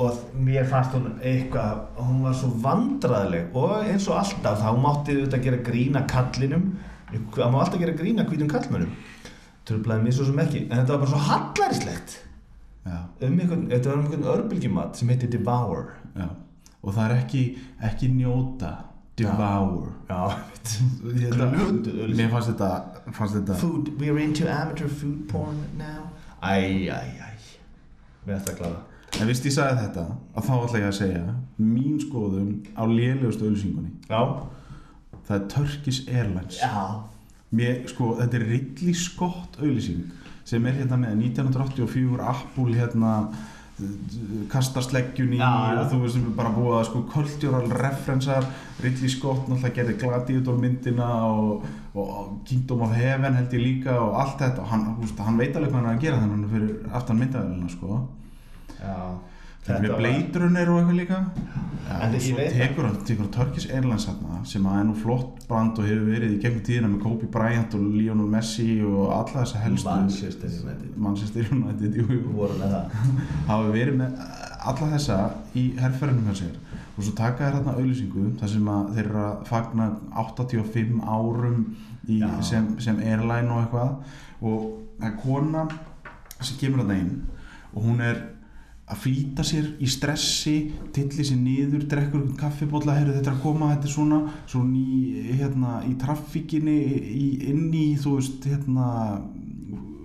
Og 0.00 0.18
mér 0.34 0.66
fannst 0.66 0.96
hún 0.96 1.06
eitthvað, 1.20 1.84
hún 2.00 2.24
var 2.24 2.34
svo 2.40 2.50
vandræðileg 2.64 3.54
og 3.54 3.76
eins 3.84 4.08
og 4.08 4.18
alltaf 4.22 4.62
þá 4.64 4.70
mátti 4.80 5.18
þetta 5.20 5.42
gera 5.44 5.62
grína 5.70 6.06
kallinum. 6.10 6.70
Það 7.12 7.52
má 7.52 7.60
alltaf 7.62 7.82
gera 7.82 7.96
grína 7.98 8.26
hvítum 8.26 8.50
kallmönnum. 8.50 8.90
Trublaði 9.70 10.02
mér 10.08 10.16
svo 10.18 10.26
sem 10.28 10.38
ekki. 10.42 10.64
En 10.66 10.76
þetta 10.80 10.92
var 10.96 11.02
bara 11.04 11.10
svo 11.14 11.22
hallærislegt. 11.30 12.18
já, 12.86 12.98
Um 13.22 13.40
einhvern, 13.40 13.66
þetta 13.70 13.90
var 13.90 13.98
um 13.98 14.04
einhvern 14.06 14.28
örbylgjumat 14.34 14.96
sem 14.96 15.08
heitir 15.12 15.30
Devour. 15.30 15.90
já. 16.16 16.28
og 16.82 16.94
það 16.96 17.10
er 17.10 17.16
ekki 17.20 17.42
ekki 17.84 18.08
njóta 18.08 18.70
devour. 19.18 19.90
Mér 22.16 22.30
fannst 22.32 22.48
þetta, 22.52 22.70
fannst 23.12 23.34
þetta 23.36 23.54
Food, 23.60 23.90
we're 24.00 24.18
into 24.18 24.46
amateur 24.48 24.88
food 24.88 25.26
porn 25.28 25.58
now. 25.78 26.08
Æ, 26.42 26.88
æ, 26.88 27.00
æ. 27.20 27.28
Við 28.26 28.34
ættum 28.36 28.54
að 28.54 28.58
klára. 28.62 28.80
En 29.20 29.26
vist 29.28 29.44
ég 29.48 29.52
sagði 29.52 29.84
þetta 29.84 30.04
að 30.38 30.46
þá 30.46 30.52
ætla 30.64 30.80
ég 30.80 30.86
að 30.88 30.96
segja 31.00 31.22
mín 31.60 31.96
skoðun 32.00 32.50
á 32.78 32.82
lélegustu 32.86 33.44
auðlýsingunni 33.48 33.90
Já. 34.08 34.20
Það 35.26 35.36
er 35.36 35.46
Turkish 35.52 36.08
Airlines. 36.08 36.60
Já 36.62 37.02
Mér, 37.50 37.80
sko, 37.90 38.14
þetta 38.20 38.38
er 38.38 38.44
Ridley 38.46 38.94
Scott 38.94 39.56
auðlýsing 39.58 40.04
sem 40.46 40.66
er 40.66 40.76
hérna 40.80 40.98
með 41.00 41.24
1984 41.30 42.28
Apple 42.30 42.76
hérna 42.76 43.14
kastar 44.52 44.84
sleggjun 44.84 45.34
í 45.36 45.40
og 45.40 45.86
þú 45.90 46.00
veist 46.02 46.16
sem 46.16 46.26
er 46.28 46.36
bara 46.36 46.52
búið 46.52 46.76
að 46.76 46.86
sko 46.90 47.02
cultural 47.12 47.62
referensar 47.72 48.46
Ridley 48.84 49.12
Scott 49.12 49.48
náttúrulega 49.48 49.76
gerði 49.78 49.96
Gladiator 50.02 50.60
myndina 50.60 51.08
og, 51.30 51.66
og 51.94 52.30
Kingdom 52.48 52.84
of 52.86 52.94
Heaven 52.96 53.38
held 53.38 53.56
ég 53.56 53.64
líka 53.64 53.96
og 53.96 54.18
allt 54.20 54.38
þetta. 54.42 54.64
Og 54.64 54.70
hann, 54.72 54.86
hann 55.26 55.40
veit 55.40 55.56
alveg 55.56 55.72
hvað 55.72 55.80
hann 55.80 55.90
er 55.90 55.96
að 55.96 56.04
gera 56.04 56.20
þannig 56.20 56.36
hann 56.36 56.54
fyrir 56.54 56.96
aftan 57.00 57.20
myndavelina 57.20 57.72
sko. 57.72 58.00
Já 58.80 58.96
Þetta 59.64 59.80
með 59.84 59.96
Blade 59.98 60.42
Runner 60.42 60.70
og 60.72 60.80
eitthvað 60.80 61.00
líka. 61.00 61.18
En 61.90 62.14
svo 62.22 62.44
tekur 62.54 62.86
hann 62.86 62.98
tekur 63.06 63.28
Turkish 63.34 63.72
Airlines 63.74 64.06
hérna 64.06 64.40
sem 64.46 64.66
að 64.68 64.76
er 64.78 64.84
nú 64.86 64.94
flott 64.96 65.42
brand 65.50 65.78
og 65.80 65.88
hefur 65.88 66.06
verið 66.06 66.36
í 66.36 66.38
gegnum 66.42 66.62
tíðina 66.66 66.90
með 66.92 67.02
Kobe 67.02 67.28
Bryant 67.34 67.74
og 67.76 67.88
Lionel 67.96 68.30
Messi 68.30 68.68
og 68.86 69.10
alla 69.16 69.42
þessa 69.42 69.62
helstu 69.64 69.90
Manchester 69.90 70.54
United. 70.60 70.94
Manchester 71.06 71.50
United 71.56 71.98
jú, 71.98 72.06
hafa 73.50 73.74
verið 73.74 73.98
með 74.00 74.22
alla 74.70 74.90
þessa 74.94 75.18
í 75.58 75.66
herrferðinum 75.80 76.30
hjá 76.30 76.42
sér. 76.44 76.56
Og 76.94 77.04
svo 77.04 77.14
taka 77.18 77.46
þér 77.46 77.58
hérna 77.58 77.76
auðlýsingu 77.76 78.26
þar 78.40 78.54
sem 78.54 78.70
að 78.70 78.90
þeir 78.94 79.04
eru 79.04 79.22
að 79.26 79.44
fagna 79.50 79.90
85 80.24 81.04
árum 81.10 81.62
í, 82.06 82.22
sem, 82.46 82.74
sem 82.82 83.02
airline 83.02 83.50
og 83.50 83.64
eitthvað. 83.64 84.18
Og 84.40 84.66
það 85.00 85.08
er 85.10 85.22
kona 85.24 85.66
sem 86.40 86.60
kemur 86.60 86.86
að 86.86 86.98
inn 87.00 87.16
og 87.70 87.84
hún 87.86 88.00
er 88.02 88.20
að 88.90 88.98
flýta 89.04 89.44
sér 89.46 89.68
í 89.78 89.86
stressi 89.86 90.54
tilli 90.92 91.22
sér 91.24 91.38
niður, 91.38 91.84
drekkur 91.92 92.24
kaffibólla 92.40 92.96
heyrðu 92.98 93.14
þetta 93.20 93.30
er 93.30 93.36
að 93.36 93.42
koma, 93.44 93.68
þetta 93.74 93.86
er 93.86 93.94
svona. 93.94 94.18
Svo 94.50 94.62
ný, 94.66 94.86
hérna, 95.38 95.76
í 95.86 95.94
traffíkinni 96.00 96.78
í, 96.98 97.28
inn 97.52 97.68
í, 97.72 97.84
þú 98.02 98.16
veist, 98.18 98.48
hérna 98.50 98.88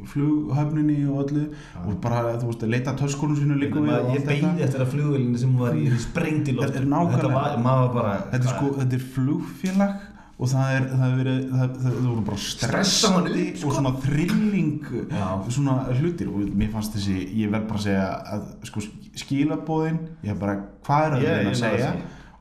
flughöfninni 0.06 1.00
og 1.10 1.21
öllu. 1.24 1.45
Og 1.86 1.95
bara, 2.04 2.36
þú 2.39 2.52
veist, 2.52 2.65
leita 2.69 2.93
töskunum 3.00 3.38
sínu 3.39 3.58
líka 3.60 3.82
við 3.82 3.93
og 3.95 4.12
Ég 4.13 4.19
allt 4.19 4.28
beigði 4.30 4.50
þetta. 4.52 4.65
eftir 4.67 4.84
að 4.86 4.91
flugvélinu 4.93 5.39
sem 5.41 5.56
var 5.58 5.74
í 5.82 5.86
sprengd 6.04 6.43
í 6.52 6.54
Þetta 6.54 6.62
loftu 6.62 6.82
er 6.82 6.86
nákvæmlega- 6.91 7.48
Þetta 7.56 7.63
var 7.63 7.93
bara 7.95 8.13
þetta 8.32 8.45
er 8.45 8.54
sko, 8.54 8.67
þetta 8.80 8.93
er 9.00 9.06
flugfélag 9.15 9.95
og 10.36 10.50
það 10.52 10.74
er, 10.76 10.86
það 10.91 11.06
er 11.06 11.19
verið 11.21 11.38
það, 11.52 11.76
það, 11.84 11.93
voru 12.02 12.24
bara 12.28 12.41
stressandi 12.43 13.43
upp, 13.45 13.60
sko. 13.60 13.69
og 13.69 13.78
svona 13.78 13.91
þrilling 14.04 14.89
Já. 15.08 15.28
svona 15.56 15.76
hlutir. 15.95 16.32
Og 16.32 16.50
mér 16.60 16.74
fannst 16.74 16.98
þessi, 16.98 17.15
ég 17.39 17.54
verð 17.54 17.69
bara 17.69 17.80
að 17.80 17.86
segja 17.86 18.10
að 18.36 18.50
sko 18.67 18.84
skilabóðin 19.21 20.02
ég 20.26 20.34
er 20.34 20.41
bara, 20.41 20.58
hvað 20.84 21.08
er 21.08 21.15
að 21.15 21.24
reyna 21.24 21.38
ég 21.39 21.54
að 21.54 21.62
segja? 21.62 21.93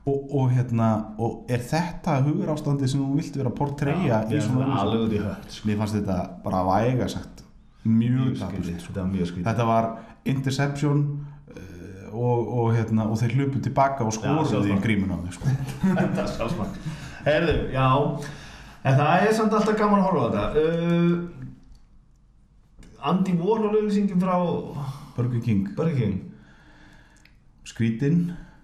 og, 0.05 0.35
og 0.37 0.51
hérna, 0.53 0.89
og 1.23 1.47
er 1.55 1.63
þetta 1.65 2.19
hugur 2.27 2.51
ástandi 2.53 2.89
sem 2.91 2.99
þú 3.01 3.15
vilt 3.21 3.39
vera 3.39 3.53
að 3.53 3.57
portreyja 3.61 4.19
Ég 4.27 4.35
í 4.37 4.43
svona 4.43 4.81
alveg 4.83 5.15
sko. 5.47 5.69
mér 5.69 5.79
fannst 5.79 5.97
þetta 6.01 6.19
bara 6.43 6.65
væga 6.67 7.09
sagt. 7.15 7.45
Mjög 7.85 8.35
dapurt 8.41 8.65
skrítið, 8.65 8.83
þetta 8.89 8.99
var 8.99 9.09
mjög 9.15 9.31
skrítið. 9.31 9.47
Þetta 9.47 9.71
var 9.71 9.89
interception 10.35 11.01
uh, 11.55 11.65
og, 12.11 12.53
og, 12.59 12.69
hérna, 12.75 13.07
og 13.07 13.19
þeir 13.23 13.39
hlupu 13.39 13.63
tilbaka 13.65 14.05
og 14.05 14.15
skoruðu 14.19 14.67
í 14.73 14.79
grímun 14.83 15.15
á 15.15 15.17
þau 15.23 15.35
sko. 15.39 15.57
Þetta 16.03 16.25
er 16.25 16.33
sjálfsmark 16.35 17.04
Herðu, 17.25 17.57
já. 17.73 17.87
En 18.85 18.99
það 18.99 19.23
er 19.25 19.33
samt 19.33 19.53
alltaf 19.57 19.77
gaman 19.79 20.03
að 20.03 20.07
horfa 20.09 20.21
á 20.21 20.27
þetta. 20.35 20.45
Uh, 20.61 21.15
Andy 23.09 23.33
Warhol 23.39 23.73
auðlýsingin 23.73 24.21
frá 24.21 24.35
Burger 25.15 25.41
King. 25.41 25.67
Burger 25.77 25.97
King. 25.97 26.19
Skrítin. 27.65 28.19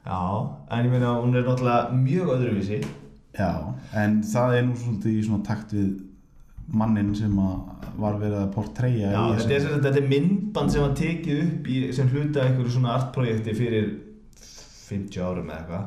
Já, 0.05 0.21
en 0.69 0.85
ég 0.85 0.93
meina 0.93 1.15
hún 1.21 1.35
er 1.37 1.45
náttúrulega 1.45 1.89
mjög 1.93 2.33
öðruvísi. 2.35 2.79
Já, 3.37 3.51
en 3.97 4.21
það 4.27 4.55
er 4.57 4.63
nú 4.67 4.77
svolítið 4.77 5.17
í 5.17 5.25
svona 5.25 5.45
takt 5.47 5.73
við 5.73 5.91
mannin 6.71 7.13
sem 7.17 7.33
var 7.35 8.17
verið 8.19 8.37
að 8.39 8.51
portreyja 8.55 9.09
Já, 9.11 9.21
þetta 9.39 9.55
er, 9.55 9.65
þetta 9.83 9.99
er 9.99 10.09
myndband 10.11 10.71
sem 10.71 10.83
var 10.83 10.93
tekið 10.95 11.41
upp 11.45 11.67
í, 11.67 11.79
sem 11.95 12.09
hluta 12.11 12.45
einhverju 12.45 12.75
svona 12.75 12.93
artprojekti 12.97 13.55
fyrir 13.57 13.89
50 14.91 15.21
árum 15.25 15.49
eða 15.49 15.59
eitthvað. 15.59 15.85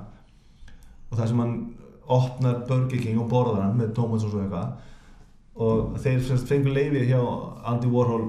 Og 1.10 1.18
það 1.18 1.30
sem 1.30 1.42
hann 1.44 1.56
opnar 2.12 2.64
Burger 2.68 3.00
King 3.00 3.20
og 3.22 3.28
borðar 3.30 3.66
hann 3.66 3.78
með 3.78 3.94
tómats 3.96 4.26
og 4.26 4.34
svo 4.34 4.42
eitthvað. 4.44 4.72
Og 5.54 5.94
þeir 6.02 6.24
fengur 6.48 6.74
leiði 6.74 7.04
hjá 7.08 7.20
Andy 7.70 7.90
Warhol 7.92 8.26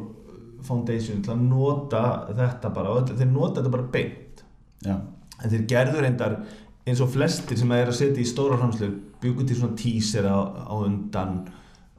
Foundation 0.66 1.24
til 1.26 1.34
að 1.34 1.44
nota 1.46 2.04
þetta 2.34 2.72
bara 2.74 2.94
og 2.94 3.10
þeir 3.12 3.32
nota 3.32 3.60
þetta 3.60 3.74
bara 3.74 3.90
beint. 3.94 4.46
Já, 4.86 4.96
en 4.96 5.52
þeir 5.52 5.68
gerðu 5.70 6.06
reyndar 6.06 6.40
eins 6.86 7.02
og 7.02 7.12
flestir 7.14 7.58
sem 7.58 7.72
er 7.74 7.90
að 7.90 7.98
setja 8.00 8.22
í 8.22 8.30
stóra 8.30 8.58
framslög 8.62 8.98
byggur 9.22 9.48
til 9.50 9.58
svona 9.58 9.78
teaser 9.80 10.28
á, 10.30 10.38
á 10.70 10.74
undan 10.78 11.40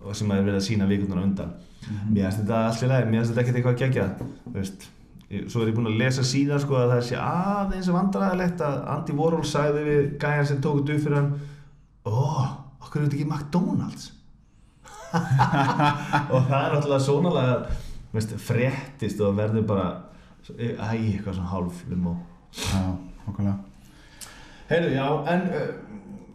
og 0.07 0.15
sem 0.15 0.31
er 0.31 0.45
verið 0.45 0.61
að 0.61 0.67
sína 0.69 0.87
vikurnar 0.91 1.23
á 1.23 1.27
undan. 1.27 1.57
Mér 2.11 2.29
finnst 2.29 2.43
þetta 2.43 2.61
allir 2.69 2.93
leið, 2.93 3.09
mér 3.11 3.21
finnst 3.21 3.33
þetta 3.33 3.43
ekkert 3.43 3.59
eitthvað 3.61 3.81
geggjað 3.83 4.13
þú 4.21 4.55
veist, 4.55 4.87
svo 5.51 5.63
er 5.63 5.71
ég 5.71 5.77
búinn 5.77 5.91
að 5.91 6.01
lesa 6.03 6.25
síðan 6.27 6.63
sko 6.63 6.79
að 6.79 6.93
það 6.95 7.03
sé 7.09 7.19
aðeins 7.19 7.91
vandræðilegt 7.95 8.65
að 8.67 8.79
Andy 8.95 9.17
Warhol 9.19 9.47
sagði 9.47 9.85
við 9.87 10.03
gæjar 10.23 10.49
sem 10.51 10.63
tók 10.63 10.81
þetta 10.81 10.97
upp 10.97 11.05
fyrir 11.07 11.19
hann 11.19 11.33
ó, 12.07 12.21
okkur 12.85 13.03
er 13.03 13.09
þetta 13.09 13.19
ekki 13.19 13.29
McDonalds? 13.31 14.13
Og 16.35 16.47
það 16.49 16.61
er 16.61 16.73
náttúrulega 16.75 17.03
svonalega 17.05 17.57
fréttist 18.41 19.21
og 19.21 19.37
verður 19.37 19.67
bara 19.69 19.89
æ, 20.49 20.95
eitthvað 20.97 21.37
svona 21.37 21.51
hálflum 21.51 22.07
og 22.13 22.55
já, 22.57 22.83
okkurlega 23.27 23.57
Heyrðu, 24.67 24.95
já, 24.97 25.09
en 25.31 25.45
uh, 25.55 25.67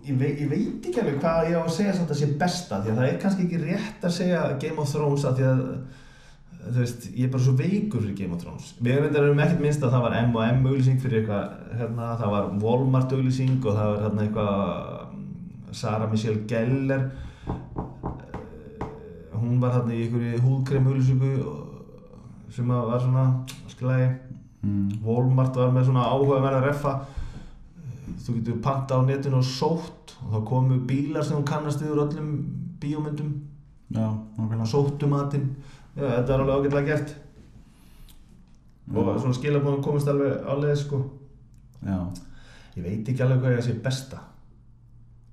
ég, 0.06 0.20
vei, 0.20 0.30
ég 0.40 0.52
veit 0.52 0.86
ekki 0.88 1.02
alveg 1.02 1.18
hvað 1.24 1.50
ég 1.52 1.58
á 1.58 1.64
að 1.64 1.74
segja 1.76 1.96
samt 1.98 2.14
að 2.14 2.22
sé 2.22 2.30
besta 2.40 2.80
því 2.84 2.94
að 2.94 3.02
það 3.02 3.10
er 3.10 3.18
kannski 3.24 3.48
ekki 3.48 3.64
rétt 3.66 4.06
að 4.08 4.16
segja 4.16 4.46
Game 4.62 4.80
of 4.84 4.94
Thrones 4.94 5.26
að 5.28 5.42
því 5.42 5.50
að 5.50 5.66
þú 6.62 6.78
veist, 6.78 7.08
ég 7.18 7.26
er 7.26 7.34
bara 7.34 7.44
svo 7.44 7.56
veikur 7.58 8.04
fyrir 8.04 8.18
Game 8.20 8.36
of 8.36 8.42
Thrones. 8.44 8.68
Við 8.86 9.08
erum 9.18 9.40
ekkert 9.42 9.64
minnst 9.64 9.82
að 9.82 9.96
það 9.96 10.04
var 10.06 10.18
M&M 10.20 10.68
auglýsing 10.70 11.00
fyrir 11.02 11.24
eitthvað, 11.24 11.56
hérna, 11.80 12.10
það 12.20 12.36
var 12.36 12.52
Walmart 12.62 13.16
auglýsing 13.18 13.58
og 13.64 13.80
það 13.80 13.90
var 13.90 14.04
hérna 14.06 14.26
eitthvað 14.28 15.11
Sarah 15.72 16.10
Michelle 16.12 16.44
Gellar 16.48 17.06
uh, 17.48 17.54
hún 19.40 19.60
var 19.62 19.72
hérna 19.78 19.96
í 19.96 20.04
einhverju 20.06 20.42
húðkrem 20.46 20.88
auglýsingu 20.88 21.32
og- 21.46 21.68
sem 22.52 22.68
var 22.68 23.00
svona 23.00 23.26
skilagi 23.72 24.10
mm. 24.64 25.00
Walmart 25.06 25.56
var 25.56 25.72
með 25.72 25.88
svona 25.88 26.04
áhuga 26.12 26.42
verða 26.44 26.66
reffa 26.68 26.94
þú 28.22 28.36
getur 28.38 28.62
panta 28.62 28.98
á 29.00 29.02
netinu 29.06 29.40
og 29.40 29.46
sótt. 29.48 30.16
Og 30.22 30.34
þá 30.36 30.40
komu 30.46 30.80
bílar 30.88 31.24
sem 31.26 31.38
þú 31.40 31.46
kannast 31.48 31.82
yfir 31.82 32.02
öllum 32.04 32.32
bíómyndum. 32.82 33.32
Já, 33.92 34.08
okkurlega 34.38 34.62
og 34.62 34.70
sóttu 34.70 35.08
matinn. 35.10 35.48
Já, 35.96 36.04
þetta 36.06 36.34
er 36.36 36.44
alveg 36.44 36.56
ágætlega 36.60 36.88
gert. 36.92 37.16
Og 38.92 39.14
svona 39.22 39.38
skilabóðum 39.38 39.84
komist 39.86 40.12
alveg 40.12 40.46
álega 40.46 40.76
sko. 40.78 41.02
Já, 41.82 41.98
ég 42.76 42.84
veit 42.86 43.10
ekki 43.10 43.24
alveg 43.26 43.42
hvað 43.42 43.58
ég 43.58 43.66
sé 43.66 43.78
besta 43.82 44.22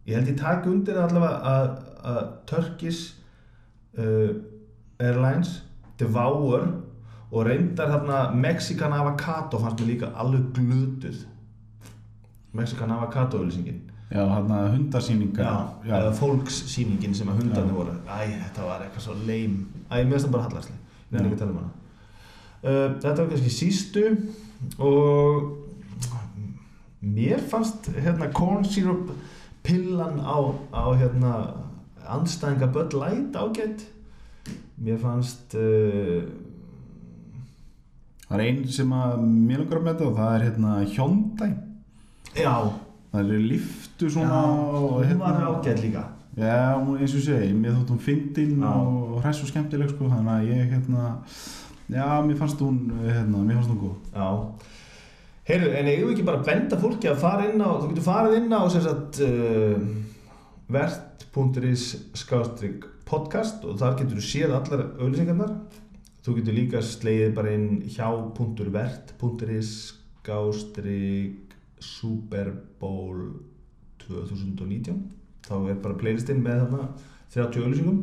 ég 0.08 0.16
held 0.16 0.30
ég 0.32 0.38
taki 0.40 0.72
undir 0.72 0.98
allavega 0.98 1.54
að, 1.54 1.70
að 2.12 2.20
Turkish 2.48 3.14
uh, 4.00 4.32
Airlines 4.98 5.58
Devour 6.00 6.64
og 7.28 7.44
reyndar 7.44 7.92
þarna 7.92 8.22
Mexican 8.32 8.94
Avocado 8.96 9.60
fannst 9.60 9.82
mér 9.82 9.92
líka 9.92 10.12
alveg 10.16 10.48
glutuð 10.56 11.26
Mexican 12.56 12.94
Avocado 12.96 13.42
auðlýsingin 13.42 13.82
já, 14.08 14.22
hann 14.24 14.52
að 14.52 14.68
hundasýningar. 14.76 15.44
Já, 15.84 15.96
eða 16.00 16.12
fólkssýningin 16.16 17.16
sem 17.16 17.28
að 17.28 17.42
hundarnir 17.42 17.76
voru. 17.76 17.96
Æ, 18.08 18.38
þetta 18.46 18.64
var 18.64 18.84
eitthvað 18.84 19.04
svo 19.04 19.16
leim 19.28 19.58
æ, 19.90 19.98
mér 19.98 20.14
finnst 20.14 20.26
það 20.26 20.34
bara 20.36 20.46
hallarsli, 20.48 20.76
nefnir 21.10 21.26
ekki 21.28 21.36
að 21.36 21.42
tala 21.42 21.52
um 21.52 21.58
hana. 21.60 21.72
Uh, 22.58 22.86
þetta 23.02 23.18
var 23.18 23.28
kannski 23.32 23.52
sístu 23.54 24.04
og 24.82 25.42
mér 27.04 27.44
fannst 27.50 27.90
hérna 27.94 28.30
corn 28.34 28.64
syrup 28.66 29.12
pillan 29.68 30.18
á, 30.24 30.36
á 30.72 30.84
hérna 30.96 31.32
andstæðinga 32.08 32.70
Bud 32.72 32.94
Light 32.96 33.36
ágætt 33.36 33.84
mér 34.80 34.98
fannst 35.02 35.54
uh, 35.58 36.24
það 38.28 38.36
er 38.38 38.44
einn 38.46 38.62
sem 38.72 38.92
að 38.96 39.24
mér 39.24 39.62
langar 39.62 39.80
að 39.80 39.86
metta 39.88 40.06
og 40.08 40.16
það 40.18 40.34
er 40.38 40.44
hérna 40.48 40.74
Hyundai. 40.94 41.50
Já, 42.36 42.54
það 43.12 43.32
er 43.34 43.44
liftu 43.50 44.08
já 44.08 44.14
svona 44.14 44.40
og 44.46 44.88
hún 44.98 45.06
hérna. 45.08 45.18
var 45.24 45.46
ágætt 45.52 45.82
líka. 45.84 46.04
Já, 46.38 46.76
hún- 46.78 46.98
eins 47.00 47.14
og 47.18 47.22
segi, 47.24 47.52
mér 47.54 47.72
þótt 47.74 47.90
hún 47.90 47.98
fyndin 48.04 48.60
Já. 48.62 48.68
og 48.70 49.22
hress 49.24 49.42
og 49.42 49.48
skemmtileg 49.50 49.90
sko, 49.90 50.08
þannig 50.12 50.34
að 50.34 50.48
ég 50.52 50.72
hérna 50.72 51.18
já, 51.90 52.06
mér 52.22 52.36
fannst 52.38 52.60
hún 52.60 52.76
hérna, 53.02 53.42
mér 53.42 53.56
fannst 53.58 53.70
hún 53.72 53.80
góð. 53.82 53.96
Já 54.14 54.28
Heyrðu, 55.48 55.68
en 55.78 55.86
eigum 55.88 56.10
við 56.10 56.12
ekki 56.12 56.24
bara 56.28 56.42
að 56.42 56.48
benda 56.50 56.76
fólki 56.76 57.08
að 57.08 57.20
fara 57.22 57.44
inn 57.48 57.62
á, 57.64 57.80
þú 57.80 57.86
getur 57.88 58.04
farið 58.04 58.34
inn 58.36 58.50
á 58.52 58.60
sem 58.68 58.82
sagt 58.84 59.20
uh, 59.24 59.76
vert.is 60.68 61.84
skástrygg 62.20 62.82
podcast 63.08 63.62
og 63.64 63.78
þar 63.80 63.94
getur 63.96 64.18
þú 64.18 64.24
séð 64.26 64.52
allar 64.58 64.82
auðlýsingarnar 64.98 65.54
þú 66.26 66.34
getur 66.36 66.56
líka 66.58 66.82
slegið 66.84 67.32
bara 67.38 67.54
inn 67.56 67.78
hjá.vert.is 67.94 69.70
skástrygg 70.20 71.54
Super 71.80 72.50
Bowl 72.82 73.22
2019 74.02 74.98
þá 75.48 75.54
er 75.62 75.78
bara 75.80 75.96
playlistinn 76.02 76.44
með 76.44 76.66
þarna 76.66 76.90
30 77.32 77.62
auðlýsingum 77.62 78.02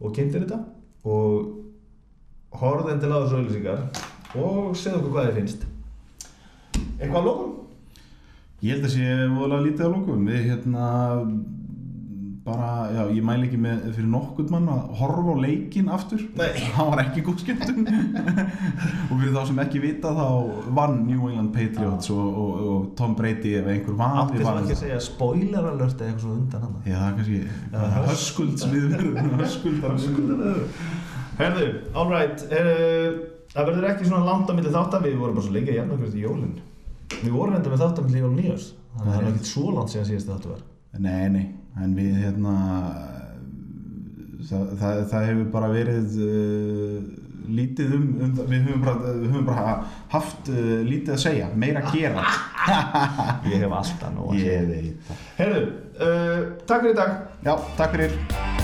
og 0.00 0.16
kynntir 0.16 0.46
þetta 0.46 0.62
og 1.04 2.56
horfðu 2.64 2.94
endilega 2.94 3.20
á 3.20 3.24
þessu 3.26 3.42
auðlýsingar 3.42 3.84
og 4.40 4.72
segðu 4.72 5.02
okkur 5.02 5.14
hvað 5.18 5.28
þið 5.28 5.38
finnst 5.42 5.69
eitthvað 7.00 7.20
að 7.20 7.30
lókum? 7.30 7.56
Ég 8.60 8.76
held 8.76 8.84
að 8.84 8.92
sé 8.92 9.16
voðalega 9.32 9.66
lítið 9.66 9.88
á 9.88 9.94
lókum 9.94 10.28
við 10.28 10.46
hérna 10.50 10.86
bara, 12.44 12.88
já, 12.88 13.00
ég 13.12 13.24
mæli 13.24 13.46
ekki 13.48 13.58
með 13.60 13.82
fyrir 13.94 14.08
nokkurt 14.10 14.50
mann 14.52 14.68
að 14.72 14.92
horfa 15.00 15.34
á 15.36 15.42
leikinn 15.42 15.90
aftur. 15.92 16.22
Nei. 16.38 16.48
það 16.74 16.90
var 16.92 17.02
ekki 17.04 17.24
góð 17.26 17.42
skemmtun 17.42 17.88
og 19.10 19.14
fyrir 19.14 19.34
þá 19.34 19.40
sem 19.50 19.60
ekki 19.64 19.82
vita 19.84 20.12
þá 20.16 20.26
vann 20.78 20.96
New 21.06 21.28
England 21.28 21.52
Patriots 21.56 22.12
og, 22.14 22.28
og, 22.44 22.62
og 22.72 22.86
Tom 23.00 23.16
Brady 23.18 23.56
ef 23.60 23.68
einhver 23.72 23.98
var 24.00 24.22
Átti 24.24 24.40
sem 24.40 24.62
ekki 24.62 24.76
að 24.76 24.82
segja 24.84 25.00
spoiler 25.04 25.68
alert 25.72 26.00
eða 26.00 26.08
eitthvað 26.08 26.24
svona 26.24 26.38
undan 26.40 26.62
hann 26.66 26.76
Já, 26.84 26.96
það 26.96 27.08
er 27.08 27.14
kannski 27.18 27.38
við 28.76 28.88
höskuldar 29.44 29.94
Herðu, 31.40 31.68
alright 31.96 32.42
uh, 32.52 33.06
Það 33.50 33.66
verður 33.66 33.86
ekki 33.90 34.06
svona 34.06 34.26
langt 34.26 34.50
á 34.50 34.54
milli 34.54 34.72
þáttar 34.74 35.00
Við 35.02 35.16
vorum 35.18 35.38
bara 35.38 35.46
svo 35.46 35.54
lengi 35.54 35.72
að 35.72 35.80
jafna 35.80 35.96
okkur 35.96 36.12
til 36.12 36.26
jólin 36.26 36.58
Við 37.20 37.32
vorum 37.34 37.56
enda 37.58 37.72
með 37.72 37.82
þáttar 37.84 38.06
milli 38.06 38.22
jól 38.22 38.34
nýjars 38.36 38.68
Þannig 38.90 39.08
að 39.08 39.16
það 39.16 39.24
er 39.24 39.32
ekki 39.32 39.48
svo 39.50 39.72
langt 39.74 39.92
síðan 39.92 40.06
síðast 40.08 40.30
þáttu 40.30 40.52
var. 40.52 40.62
Nei, 41.00 41.24
nei, 41.30 41.44
en 41.78 41.92
við 41.94 42.14
hérna 42.24 42.54
það, 44.48 44.70
það, 44.80 45.02
það 45.12 45.26
hefur 45.28 45.50
bara 45.54 45.68
verið 45.72 46.16
uh, 46.26 46.96
lítið 47.50 47.94
um, 47.96 48.06
um 48.26 48.34
við 48.50 48.64
höfum 48.68 48.84
bara, 48.84 49.12
við 49.20 49.28
höfum 49.28 49.48
bara 49.48 49.76
haft 50.14 50.50
uh, 50.52 50.72
lítið 50.86 51.14
að 51.16 51.22
segja, 51.26 51.50
meira 51.54 51.84
að 51.84 51.94
gera. 51.98 52.26
Ég 53.52 53.62
hef 53.62 53.76
alltaf 53.82 54.16
nóg 54.16 54.32
að 54.34 54.42
Ég 54.42 54.48
segja. 54.48 54.66
veit 54.72 55.06
það. 55.10 55.28
Herðu, 55.38 55.62
uh, 56.00 56.40
takk 56.66 56.88
fyrir 56.88 56.96
í 56.96 56.98
dag. 57.04 57.20
Já, 57.46 57.54
takk 57.78 57.96
fyrir 57.96 58.59